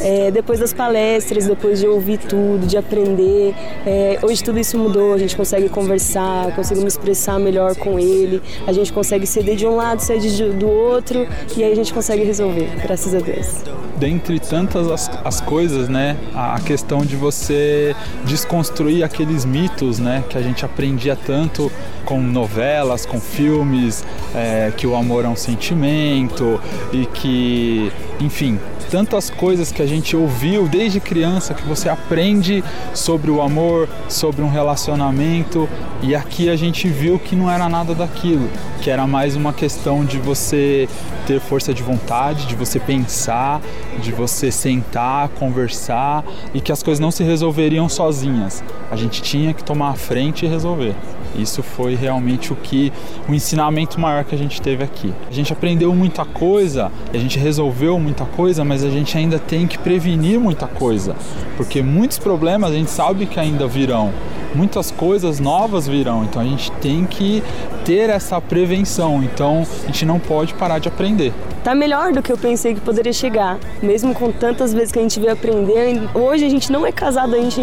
É, 0.03 0.31
depois 0.31 0.61
das 0.61 0.75
palestras, 0.75 1.47
depois 1.47 1.81
de 1.81 1.87
ouvir 1.87 2.19
tudo, 2.19 2.67
de 2.67 2.77
aprender, 2.77 3.55
é, 3.87 4.19
hoje 4.23 4.45
tudo 4.45 4.59
isso 4.59 4.77
mudou, 4.77 5.15
a 5.15 5.19
gente 5.19 5.35
consegue 5.35 5.71
conversar, 5.71 6.55
conseguimos 6.55 6.93
expressar 6.93 7.39
melhor 7.39 7.75
com 7.77 7.99
ele. 7.99 8.43
A 8.67 8.73
gente 8.73 8.83
gente 8.83 8.93
consegue 9.23 9.27
ceder 9.27 9.57
de 9.57 9.67
um 9.67 9.77
lado, 9.77 10.01
ceder 10.01 10.31
de- 10.31 10.51
do 10.51 10.69
outro, 10.69 11.27
e 11.57 11.63
aí 11.65 11.73
a 11.73 11.77
gente 11.77 11.93
consegue 11.93 12.25
resolver, 12.25 12.71
graças 12.83 13.15
a 13.15 13.19
Deus. 13.19 13.63
dentre 13.99 14.41
tantas 14.41 14.91
as, 14.91 15.09
as 15.25 15.41
coisas, 15.41 15.89
né, 15.89 16.17
a, 16.35 16.57
a 16.57 16.61
questão 16.61 17.05
de 17.05 17.15
você 17.15 17.95
desconstruir 18.25 19.05
aqueles 19.05 19.45
mitos, 19.45 20.01
né, 20.01 20.25
que 20.29 20.37
a 20.37 20.43
gente 20.43 20.65
aprendia 20.65 21.15
tanto 21.15 21.71
com 22.05 22.21
novelas, 22.21 23.07
com 23.07 23.21
filmes, 23.21 24.05
é, 24.35 24.73
que 24.77 24.89
o 24.89 24.97
amor 24.97 25.25
é 25.25 25.29
um 25.29 25.37
sentimento 25.37 26.61
e 26.93 27.07
que, 27.07 27.93
enfim, 28.19 28.59
tantas 28.91 29.31
coisas 29.31 29.71
que 29.71 29.81
a 29.81 29.87
gente 29.87 30.17
ouviu 30.17 30.67
desde 30.67 30.99
criança 30.99 31.55
que 31.55 31.63
você 31.63 31.89
aprende 31.89 32.63
sobre 32.93 33.31
o 33.31 33.41
amor, 33.41 33.89
sobre 34.09 34.43
um 34.43 34.51
relacionamento 34.51 35.69
e 36.03 36.15
aqui 36.17 36.51
a 36.51 36.57
gente 36.57 36.89
viu 36.89 37.19
que 37.21 37.37
não 37.37 37.49
era 37.49 37.69
nada 37.69 37.95
daquilo, 37.95 38.49
que 38.83 38.91
era 38.91 39.07
mais 39.13 39.37
uma 39.37 39.53
questão 39.53 40.07
de 40.07 40.17
você 40.17 40.89
ter 41.27 41.39
força 41.39 41.75
de 41.75 41.83
vontade, 41.83 42.47
de 42.47 42.57
você 42.57 42.81
pensar, 42.81 43.61
de 44.01 44.11
você 44.11 44.51
sentar, 44.51 45.29
conversar 45.29 46.25
e 46.55 46.63
que 46.63 46.73
as 46.73 46.83
coisas 46.83 46.99
não 46.99 47.11
se 47.11 47.23
resolveriam 47.23 47.91
sozinhas. 47.91 48.65
A 48.91 48.97
gente 48.97 49.21
tinha 49.21 49.53
que 49.53 49.63
tomar 49.63 49.91
a 49.91 49.95
frente 49.95 50.47
e 50.47 50.49
resolver. 50.49 50.95
Isso 51.37 51.63
foi 51.63 51.95
realmente 51.95 52.55
o 52.55 52.57
que 52.57 52.91
o 53.29 53.35
ensinamento 53.35 54.01
maior 54.01 54.25
que 54.25 54.35
a 54.35 54.39
gente 54.39 54.63
teve 54.63 54.83
aqui. 54.83 55.13
A 55.31 55.33
gente 55.33 55.53
aprendeu 55.53 55.95
muita 55.95 56.25
coisa, 56.25 56.91
a 57.13 57.19
gente 57.19 57.39
resolveu 57.39 57.99
muita 57.99 58.25
coisa, 58.25 58.65
mas 58.65 58.83
a 58.83 58.89
gente 58.89 59.19
ainda 59.19 59.39
tem 59.39 59.67
que 59.67 59.77
prevenir 59.77 60.41
muita 60.41 60.67
coisa, 60.67 61.15
porque 61.59 61.83
muitos 61.83 62.19
problemas 62.19 62.71
a 62.71 62.75
gente 62.75 62.91
sabe 62.91 63.27
que 63.27 63.39
ainda 63.39 63.67
virão. 63.67 64.11
Muitas 64.55 64.91
coisas 64.91 65.41
novas 65.41 65.89
virão, 65.89 66.25
então 66.25 66.43
a 66.43 66.45
gente 66.45 66.71
tem 66.73 67.07
que 67.07 67.43
ter 67.85 68.11
essa 68.11 68.41
prevenção. 68.41 69.23
Então 69.23 69.67
a 69.83 69.87
gente 69.87 70.05
não 70.05 70.19
pode 70.19 70.53
parar 70.55 70.79
de 70.79 70.89
aprender. 70.89 71.33
Tá 71.65 71.75
melhor 71.75 72.13
do 72.13 72.21
que 72.21 72.33
eu 72.33 72.37
pensei 72.37 72.75
que 72.75 72.81
poderia 72.81 73.13
chegar, 73.13 73.59
mesmo 73.81 74.13
com 74.13 74.33
tantas 74.33 74.75
vezes 74.75 74.91
que 74.91 74.99
a 74.99 75.03
gente 75.03 75.19
veio 75.21 75.33
aprender. 75.33 76.03
Hoje 76.13 76.45
a 76.45 76.49
gente 76.49 76.73
não 76.73 76.85
é 76.85 76.91
casado, 76.91 77.35
a 77.35 77.39
gente, 77.39 77.61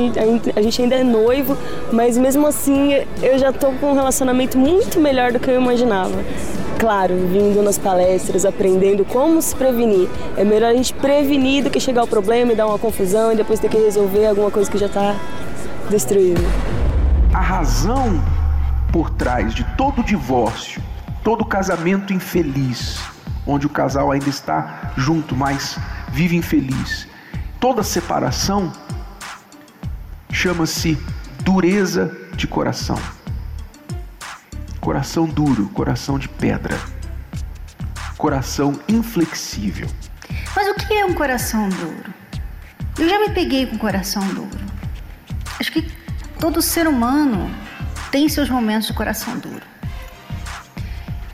a 0.56 0.62
gente 0.62 0.82
ainda 0.82 0.96
é 0.96 1.04
noivo, 1.04 1.58
mas 1.92 2.18
mesmo 2.18 2.48
assim 2.48 2.94
eu 3.22 3.38
já 3.38 3.52
tô 3.52 3.72
com 3.74 3.92
um 3.92 3.94
relacionamento 3.94 4.58
muito 4.58 5.00
melhor 5.00 5.32
do 5.32 5.40
que 5.40 5.52
eu 5.52 5.62
imaginava. 5.62 6.16
Claro, 6.80 7.14
vindo 7.30 7.62
nas 7.62 7.78
palestras, 7.78 8.46
aprendendo 8.46 9.04
como 9.04 9.42
se 9.42 9.54
prevenir. 9.54 10.08
É 10.38 10.46
melhor 10.46 10.72
a 10.72 10.74
gente 10.74 10.94
prevenir 10.94 11.66
do 11.66 11.70
que 11.70 11.80
chegar 11.80 12.02
ao 12.02 12.08
problema 12.08 12.54
e 12.54 12.56
dar 12.56 12.68
uma 12.68 12.80
confusão 12.80 13.34
e 13.34 13.36
depois 13.36 13.60
ter 13.60 13.70
que 13.70 13.78
resolver 13.78 14.28
alguma 14.28 14.50
coisa 14.50 14.72
que 14.72 14.78
já 14.78 14.88
tá 14.88 15.14
destruída. 15.90 16.40
A 17.34 17.40
razão 17.40 18.22
por 18.92 19.12
trás 19.12 19.54
de 19.54 19.64
todo 19.76 20.04
divórcio, 20.04 20.82
todo 21.24 21.46
casamento 21.46 22.12
infeliz, 22.12 23.00
onde 23.46 23.68
o 23.68 23.70
casal 23.70 24.12
ainda 24.12 24.30
está 24.30 24.94
junto, 24.98 25.36
mas 25.36 25.78
vive 26.12 26.36
infeliz, 26.36 27.08
toda 27.60 27.84
separação 27.84 28.74
chama-se 30.32 30.98
dureza 31.44 32.18
de 32.36 32.48
coração. 32.48 32.98
Coração 34.82 35.26
duro, 35.26 35.70
coração 35.70 36.18
de 36.18 36.28
pedra, 36.28 36.80
coração 38.18 38.80
inflexível. 38.88 39.88
Mas 40.56 40.68
o 40.68 40.74
que 40.74 40.94
é 40.94 41.06
um 41.06 41.14
coração 41.14 41.70
duro? 41.70 42.14
Eu 42.98 43.08
já 43.08 43.20
me 43.20 43.30
peguei 43.30 43.68
com 43.68 43.78
coração 43.78 44.26
duro. 44.30 44.60
Acho 45.60 45.72
que 45.72 45.99
todo 46.40 46.62
ser 46.62 46.88
humano 46.88 47.54
tem 48.12 48.28
seus 48.30 48.50
momentos 48.50 48.88
de 48.88 48.94
coração 48.94 49.38
duro. 49.38 49.62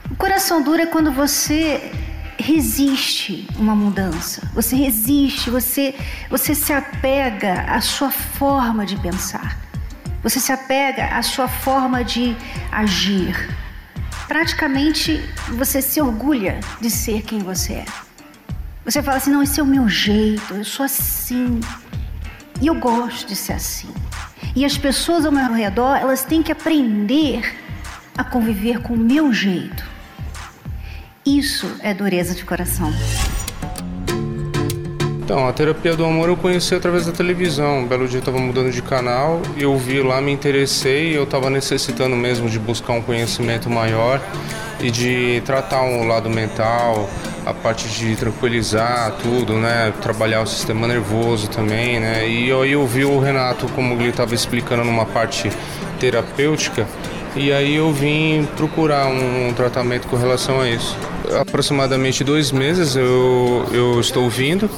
O 0.10 0.16
coração 0.16 0.62
duro 0.62 0.82
é 0.82 0.86
quando 0.86 1.12
você 1.12 1.92
resiste 2.38 3.48
uma 3.58 3.76
mudança. 3.76 4.50
Você 4.54 4.76
resiste, 4.76 5.50
você, 5.50 5.96
você 6.30 6.54
se 6.54 6.74
apega 6.74 7.62
à 7.62 7.80
sua 7.80 8.12
forma 8.12 8.86
de 8.86 8.98
pensar. 8.98 9.58
Você 10.22 10.40
se 10.40 10.52
apega 10.52 11.08
à 11.08 11.22
sua 11.22 11.48
forma 11.48 12.04
de 12.04 12.36
agir. 12.72 13.50
Praticamente 14.28 15.24
você 15.50 15.82
se 15.82 16.02
orgulha 16.02 16.60
de 16.82 16.90
ser 16.90 17.22
quem 17.22 17.40
você 17.40 17.74
é. 17.74 17.86
Você 18.84 19.02
fala 19.04 19.18
assim: 19.18 19.32
não, 19.32 19.44
esse 19.44 19.60
é 19.60 19.64
o 19.64 19.68
meu 19.68 19.88
jeito, 19.88 20.54
eu 20.54 20.64
sou 20.64 20.86
assim. 20.86 21.60
E 22.62 22.68
eu 22.68 22.76
gosto 22.76 23.28
de 23.28 23.36
ser 23.36 23.54
assim. 23.54 23.90
E 24.56 24.64
as 24.64 24.78
pessoas 24.78 25.26
ao 25.26 25.32
meu 25.32 25.54
redor, 25.54 25.98
elas 25.98 26.24
têm 26.24 26.42
que 26.42 26.52
aprender 26.52 27.56
a 28.18 28.24
conviver 28.24 28.82
com 28.82 28.94
o 28.94 28.98
meu 28.98 29.34
jeito. 29.34 29.84
Isso 31.26 31.70
é 31.82 31.94
dureza 31.94 32.34
de 32.34 32.46
coração. 32.46 32.94
Então, 35.26 35.48
a 35.48 35.52
terapia 35.52 35.96
do 35.96 36.06
amor 36.06 36.30
eu 36.30 36.38
conheci 36.38 36.76
através 36.76 37.08
da 37.08 37.12
televisão. 37.12 37.80
Um 37.80 37.88
belo 37.88 38.08
dia 38.08 38.18
eu 38.18 38.20
estava 38.20 38.38
mudando 38.38 38.72
de 38.72 38.82
canal, 38.82 39.42
eu 39.58 39.76
vi 39.76 40.00
lá, 40.00 40.22
me 40.22 40.32
interessei, 40.32 41.18
eu 41.18 41.24
estava 41.24 41.50
necessitando 41.50 42.16
mesmo 42.16 42.48
de 42.48 42.60
buscar 42.60 42.94
um 42.94 43.02
conhecimento 43.02 43.68
maior 43.68 44.22
e 44.80 44.92
de 44.92 45.42
tratar 45.44 45.82
um 45.82 46.08
lado 46.08 46.30
mental, 46.30 47.10
a 47.46 47.54
parte 47.54 47.88
de 47.88 48.16
tranquilizar 48.16 49.12
tudo, 49.22 49.54
né? 49.54 49.94
Trabalhar 50.02 50.42
o 50.42 50.48
sistema 50.48 50.88
nervoso 50.88 51.48
também, 51.48 52.00
né? 52.00 52.28
E 52.28 52.52
aí 52.52 52.72
eu 52.72 52.86
vi 52.88 53.06
o 53.06 53.20
Renato, 53.20 53.68
como 53.70 53.94
ele 53.94 54.10
estava 54.10 54.34
explicando 54.34 54.84
numa 54.84 55.06
parte 55.06 55.52
terapêutica, 56.00 56.88
e 57.36 57.52
aí 57.52 57.76
eu 57.76 57.92
vim 57.92 58.48
procurar 58.56 59.08
um 59.08 59.54
tratamento 59.54 60.08
com 60.08 60.16
relação 60.16 60.62
a 60.62 60.70
isso. 60.70 60.98
Aproximadamente 61.40 62.24
dois 62.24 62.52
meses 62.52 62.96
eu, 62.96 63.66
eu 63.72 64.00
estou 64.00 64.30
vindo 64.30 64.70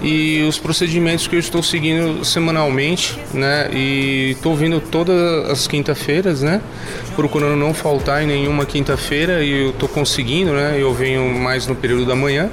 e 0.00 0.44
os 0.48 0.58
procedimentos 0.58 1.26
que 1.26 1.34
eu 1.34 1.40
estou 1.40 1.62
seguindo 1.62 2.24
semanalmente, 2.24 3.18
né? 3.34 3.68
E 3.72 4.32
estou 4.32 4.54
vindo 4.54 4.80
todas 4.80 5.50
as 5.50 5.66
quinta-feiras, 5.66 6.42
né? 6.42 6.60
Procurando 7.16 7.56
não 7.56 7.74
faltar 7.74 8.22
em 8.22 8.26
nenhuma 8.26 8.64
quinta-feira 8.64 9.42
e 9.42 9.64
eu 9.64 9.70
estou 9.70 9.88
conseguindo, 9.88 10.52
né? 10.52 10.76
Eu 10.78 10.94
venho 10.94 11.34
mais 11.38 11.66
no 11.66 11.74
período 11.74 12.06
da 12.06 12.14
manhã 12.14 12.50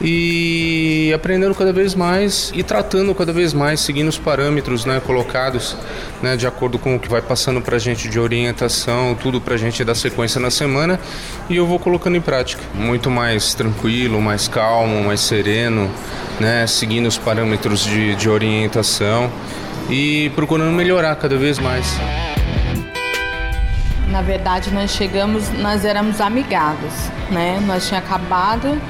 e 0.00 1.12
aprendendo 1.14 1.54
cada 1.54 1.72
vez 1.72 1.94
mais 1.94 2.52
e 2.54 2.62
tratando 2.62 3.14
cada 3.14 3.32
vez 3.32 3.52
mais, 3.52 3.80
seguindo 3.80 4.08
os 4.08 4.18
parâmetros 4.18 4.84
né, 4.84 5.00
colocados 5.04 5.76
né, 6.22 6.36
de 6.36 6.46
acordo 6.46 6.78
com 6.78 6.94
o 6.94 7.00
que 7.00 7.08
vai 7.08 7.20
passando 7.20 7.60
para 7.60 7.76
a 7.76 7.78
gente 7.78 8.08
de 8.08 8.18
orientação, 8.18 9.16
tudo 9.20 9.40
para 9.40 9.54
a 9.54 9.58
gente 9.58 9.82
dar 9.84 9.94
sequência 9.94 10.40
na 10.40 10.50
semana 10.50 11.00
e 11.48 11.56
eu 11.56 11.66
vou 11.66 11.78
colocando 11.78 12.16
em 12.16 12.20
prática. 12.20 12.62
Muito 12.74 13.10
mais 13.10 13.54
tranquilo, 13.54 14.20
mais 14.20 14.46
calmo, 14.46 15.02
mais 15.02 15.20
sereno, 15.20 15.90
né, 16.38 16.66
seguindo 16.66 17.06
os 17.06 17.18
parâmetros 17.18 17.84
de, 17.84 18.14
de 18.14 18.28
orientação 18.28 19.30
e 19.90 20.30
procurando 20.34 20.70
melhorar 20.72 21.16
cada 21.16 21.36
vez 21.36 21.58
mais. 21.58 21.98
Na 24.08 24.22
verdade, 24.22 24.70
nós 24.70 24.90
chegamos, 24.90 25.50
nós 25.50 25.84
éramos 25.84 26.20
amigados, 26.20 26.92
né? 27.30 27.62
Nós 27.66 27.86
tinha 27.86 28.00
acabado 28.00 28.80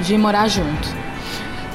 de 0.00 0.16
morar 0.16 0.48
junto. 0.48 0.88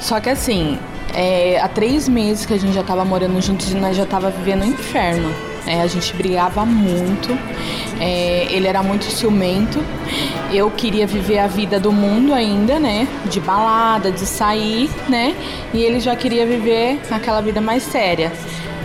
Só 0.00 0.20
que 0.20 0.28
assim, 0.28 0.78
é, 1.14 1.60
há 1.60 1.68
três 1.68 2.08
meses 2.08 2.44
que 2.44 2.52
a 2.52 2.58
gente 2.58 2.74
já 2.74 2.80
estava 2.80 3.04
morando 3.04 3.40
juntos 3.40 3.70
e 3.70 3.74
nós 3.74 3.96
já 3.96 4.02
estava 4.02 4.30
vivendo 4.30 4.62
um 4.62 4.68
inferno. 4.68 5.32
É, 5.66 5.80
a 5.80 5.86
gente 5.86 6.14
brigava 6.14 6.66
muito, 6.66 7.30
é, 7.98 8.46
ele 8.50 8.66
era 8.66 8.82
muito 8.82 9.04
ciumento. 9.04 9.82
Eu 10.52 10.70
queria 10.70 11.06
viver 11.06 11.38
a 11.38 11.46
vida 11.46 11.80
do 11.80 11.90
mundo 11.90 12.34
ainda, 12.34 12.78
né? 12.78 13.08
De 13.30 13.40
balada, 13.40 14.10
de 14.10 14.26
sair, 14.26 14.90
né? 15.08 15.34
E 15.72 15.82
ele 15.82 16.00
já 16.00 16.14
queria 16.14 16.44
viver 16.44 17.00
aquela 17.10 17.40
vida 17.40 17.62
mais 17.62 17.82
séria. 17.82 18.30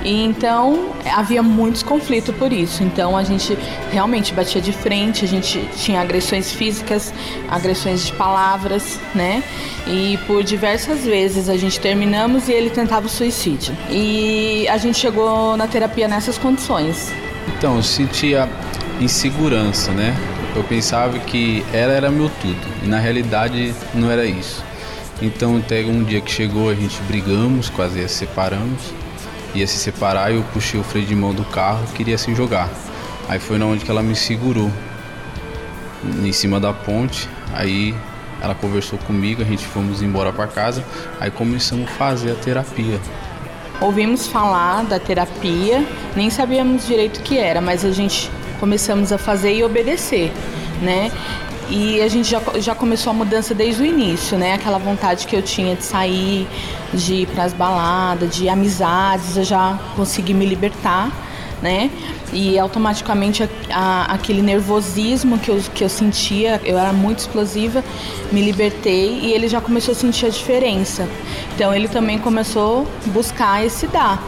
E 0.04 0.24
então 0.24 0.94
havia 1.06 1.44
muitos 1.44 1.84
conflitos 1.84 2.34
por 2.36 2.54
isso. 2.54 2.84
Então 2.84 3.18
a 3.18 3.24
gente 3.24 3.58
realmente 3.92 4.34
batia 4.34 4.62
de 4.62 4.72
frente, 4.72 5.26
a 5.26 5.28
gente 5.28 5.60
tinha 5.76 6.02
agressões 6.02 6.52
físicas, 6.52 7.14
agressões 7.50 8.06
de 8.06 8.14
palavras, 8.14 9.00
né? 9.14 9.44
E 9.88 10.18
por 10.26 10.44
diversas 10.44 11.04
vezes 11.04 11.50
a 11.50 11.58
gente 11.58 11.80
terminamos 11.80 12.48
e 12.48 12.54
ele 12.54 12.70
tentava 12.70 13.08
o 13.08 13.10
suicídio. 13.10 13.76
E 13.90 14.68
a 14.70 14.78
gente 14.78 14.98
chegou 14.98 15.58
na 15.58 15.68
terapia 15.68 16.08
nessas 16.08 16.38
condições. 16.38 17.12
Então, 17.58 17.76
eu 17.76 17.84
sentia 17.84 18.48
insegurança, 19.02 19.92
né? 19.92 20.16
Eu 20.56 20.64
pensava 20.64 21.18
que 21.20 21.66
ela 21.74 21.94
era 21.94 22.10
meu 22.10 22.30
tudo 22.42 22.68
e 22.84 22.88
na 22.88 23.00
realidade 23.00 23.74
não 23.94 24.10
era 24.10 24.26
isso. 24.26 24.64
Então, 25.22 25.58
até 25.58 25.82
um 25.82 26.04
dia 26.04 26.22
que 26.22 26.32
chegou, 26.32 26.70
a 26.70 26.76
gente 26.76 27.02
brigamos, 27.02 27.70
quase 27.70 28.02
se 28.08 28.16
separamos 28.20 28.94
ia 29.54 29.66
se 29.68 29.78
separar 29.78 30.32
e 30.32 30.36
eu 30.36 30.44
puxei 30.54 30.80
o 30.80 30.84
freio 30.84 31.06
de 31.06 31.16
mão 31.16 31.34
do 31.34 31.44
carro 31.46 31.86
queria 31.94 32.18
se 32.18 32.34
jogar. 32.36 32.70
Aí 33.28 33.40
foi 33.40 33.58
na 33.58 33.66
onde 33.66 33.86
que 33.86 33.92
ela 33.92 34.02
me 34.02 34.16
segurou, 34.16 34.72
em 36.24 36.32
cima 36.32 36.60
da 36.60 36.74
ponte. 36.74 37.30
Aí 37.54 37.96
ela 38.42 38.56
conversou 38.56 38.98
comigo, 39.00 39.42
a 39.42 39.46
gente 39.46 39.66
fomos 39.66 40.02
embora 40.02 40.32
para 40.32 40.48
casa. 40.48 40.84
Aí 41.20 41.30
começamos 41.30 41.90
a 41.90 41.94
fazer 41.94 42.32
a 42.32 42.36
terapia. 42.36 43.00
Ouvimos 43.82 44.28
falar 44.28 44.84
da 44.84 45.00
terapia, 45.00 45.86
nem 46.16 46.30
sabíamos 46.30 46.86
direito 46.86 47.20
o 47.20 47.22
que 47.22 47.38
era, 47.38 47.62
mas 47.62 47.86
a 47.86 47.92
gente 47.92 48.30
começamos 48.60 49.12
a 49.12 49.18
fazer 49.18 49.54
e 49.54 49.64
obedecer. 49.64 50.32
né? 50.82 51.12
E 51.70 52.02
a 52.02 52.08
gente 52.08 52.28
já, 52.30 52.42
já 52.60 52.74
começou 52.74 53.12
a 53.12 53.14
mudança 53.14 53.54
desde 53.54 53.84
o 53.84 53.86
início, 53.86 54.38
né? 54.38 54.56
Aquela 54.56 54.80
vontade 54.80 55.28
que 55.28 55.36
eu 55.36 55.42
tinha 55.42 55.76
de 55.76 55.84
sair, 55.84 56.48
de 56.94 57.14
ir 57.14 57.28
para 57.28 57.44
as 57.44 57.54
baladas, 57.54 58.36
de 58.36 58.50
amizades, 58.50 59.38
eu 59.38 59.44
já 59.44 59.78
consegui 59.96 60.34
me 60.34 60.48
libertar, 60.48 61.12
né? 61.62 61.92
E 62.34 62.58
automaticamente 62.58 63.44
a- 63.44 63.48
a- 63.72 64.14
aquele 64.16 64.42
nervosismo 64.42 65.38
que 65.38 65.50
eu, 65.50 65.62
que 65.76 65.84
eu 65.84 65.90
sentia, 65.90 66.60
eu 66.66 66.76
era 66.78 66.92
muito 66.92 67.20
explosiva, 67.20 67.84
me 68.32 68.42
libertei 68.42 69.20
e 69.22 69.32
ele 69.34 69.48
já 69.48 69.62
começou 69.62 69.92
a 69.92 69.96
sentir 69.96 70.26
a 70.26 70.30
diferença. 70.30 71.08
Então 71.56 71.74
ele 71.74 71.88
também 71.88 72.18
começou 72.18 72.88
a 73.06 73.10
buscar 73.12 73.64
esse 73.64 73.86
dar. 73.88 74.20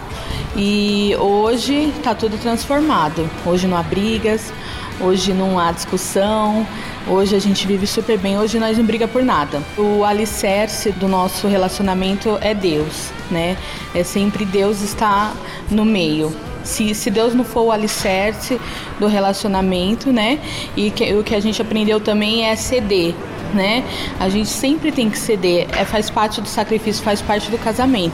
E 0.56 1.16
hoje 1.20 1.92
está 1.98 2.14
tudo 2.14 2.38
transformado. 2.38 3.28
Hoje 3.46 3.68
não 3.68 3.78
há 3.78 3.84
brigas, 3.84 4.52
hoje 5.00 5.34
não 5.34 5.58
há 5.58 5.72
discussão, 5.72 6.68
hoje 7.08 7.36
a 7.36 7.40
gente 7.40 7.66
vive 7.68 7.86
super 7.88 8.18
bem, 8.18 8.38
hoje 8.38 8.60
nós 8.60 8.78
não 8.78 8.86
briga 8.86 9.08
por 9.08 9.24
nada. 9.24 9.62
O 9.78 10.04
alicerce 10.04 10.92
do 10.92 11.08
nosso 11.08 11.48
relacionamento 11.48 12.38
é 12.42 12.54
Deus, 12.54 13.10
né? 13.30 13.58
É 13.94 14.04
sempre 14.04 14.46
Deus 14.46 14.82
está 14.82 15.34
no 15.70 15.84
meio. 15.86 16.34
Se, 16.64 16.94
se 16.94 17.10
Deus 17.10 17.34
não 17.34 17.44
for 17.44 17.62
o 17.64 17.72
alicerce 17.72 18.60
do 19.00 19.08
relacionamento, 19.08 20.12
né? 20.12 20.40
E 20.76 20.92
que- 20.92 21.14
o 21.16 21.24
que 21.24 21.34
a 21.34 21.40
gente 21.40 21.62
aprendeu 21.62 22.00
também 22.00 22.46
é 22.46 22.56
ceder, 22.56 23.16
né? 23.54 23.84
A 24.20 24.30
gente 24.30 24.50
sempre 24.50 24.92
tem 24.92 25.10
que 25.10 25.18
ceder, 25.18 25.68
é, 25.76 25.84
faz 25.84 26.10
parte 26.10 26.40
do 26.40 26.48
sacrifício, 26.48 27.04
faz 27.04 27.22
parte 27.22 27.50
do 27.50 27.58
casamento. 27.58 28.14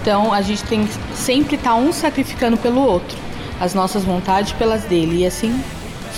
Então 0.00 0.32
a 0.32 0.40
gente 0.40 0.62
tem 0.64 0.86
que 0.86 0.94
sempre 1.16 1.56
estar 1.56 1.74
um 1.74 1.92
sacrificando 1.92 2.56
pelo 2.56 2.80
outro, 2.80 3.18
as 3.60 3.74
nossas 3.74 4.04
vontades 4.04 4.52
pelas 4.52 4.84
dele 4.84 5.22
e 5.22 5.26
assim 5.26 5.60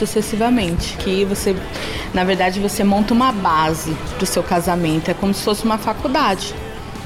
sucessivamente. 0.06 0.96
Que 0.98 1.24
você, 1.24 1.56
na 2.12 2.24
verdade, 2.24 2.60
você 2.60 2.84
monta 2.84 3.14
uma 3.14 3.32
base 3.32 3.92
para 4.16 4.24
o 4.24 4.26
seu 4.26 4.42
casamento, 4.42 5.10
é 5.10 5.14
como 5.14 5.32
se 5.32 5.42
fosse 5.42 5.64
uma 5.64 5.78
faculdade, 5.78 6.54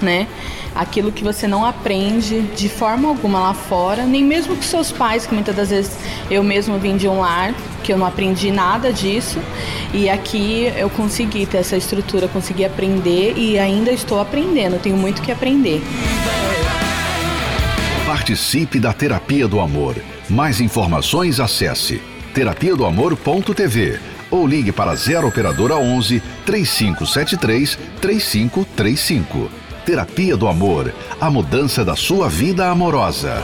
né? 0.00 0.26
Aquilo 0.74 1.10
que 1.10 1.24
você 1.24 1.48
não 1.48 1.64
aprende 1.64 2.42
de 2.54 2.68
forma 2.68 3.08
alguma 3.08 3.40
lá 3.40 3.54
fora, 3.54 4.04
nem 4.04 4.22
mesmo 4.22 4.54
com 4.54 4.62
seus 4.62 4.92
pais, 4.92 5.26
que 5.26 5.34
muitas 5.34 5.56
das 5.56 5.70
vezes 5.70 5.96
eu 6.30 6.42
mesmo 6.42 6.78
vim 6.78 6.96
de 6.96 7.08
um 7.08 7.20
lar 7.20 7.54
que 7.82 7.92
eu 7.92 7.96
não 7.96 8.06
aprendi 8.06 8.50
nada 8.50 8.92
disso, 8.92 9.38
e 9.94 10.10
aqui 10.10 10.70
eu 10.76 10.90
consegui 10.90 11.46
ter 11.46 11.58
essa 11.58 11.76
estrutura, 11.76 12.28
consegui 12.28 12.64
aprender 12.64 13.34
e 13.36 13.58
ainda 13.58 13.90
estou 13.90 14.20
aprendendo, 14.20 14.78
tenho 14.78 14.96
muito 14.96 15.22
que 15.22 15.32
aprender. 15.32 15.82
Participe 18.04 18.78
da 18.78 18.92
Terapia 18.92 19.48
do 19.48 19.60
Amor. 19.60 19.96
Mais 20.28 20.60
informações 20.60 21.38
acesse 21.38 22.02
terapia 22.36 22.76
do 22.76 22.84
amor.tv 22.84 23.98
ou 24.30 24.46
ligue 24.46 24.70
para 24.70 24.94
0 24.94 25.26
operadora 25.26 25.76
11 25.76 26.22
3573 26.44 27.78
3535. 27.98 29.50
Terapia 29.86 30.36
do 30.36 30.46
Amor, 30.46 30.92
a 31.18 31.30
mudança 31.30 31.82
da 31.82 31.96
sua 31.96 32.28
vida 32.28 32.68
amorosa. 32.68 33.42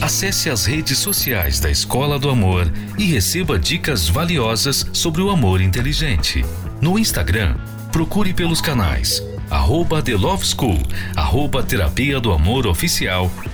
Acesse 0.00 0.48
as 0.48 0.66
redes 0.66 0.98
sociais 0.98 1.58
da 1.58 1.68
Escola 1.68 2.16
do 2.16 2.30
Amor 2.30 2.70
e 2.96 3.06
receba 3.06 3.58
dicas 3.58 4.08
valiosas 4.08 4.86
sobre 4.92 5.20
o 5.20 5.30
amor 5.30 5.60
inteligente. 5.60 6.44
No 6.80 6.96
Instagram, 6.96 7.56
procure 7.90 8.32
pelos 8.32 8.60
canais 8.60 9.20
arroba 9.50 10.02
The 10.02 10.14
Love 10.14 10.44
School, 10.44 10.78
arroba 11.14 11.62
Terapia 11.62 12.18
do 12.18 12.32
Amor 12.32 12.66
Oficial 12.66 13.30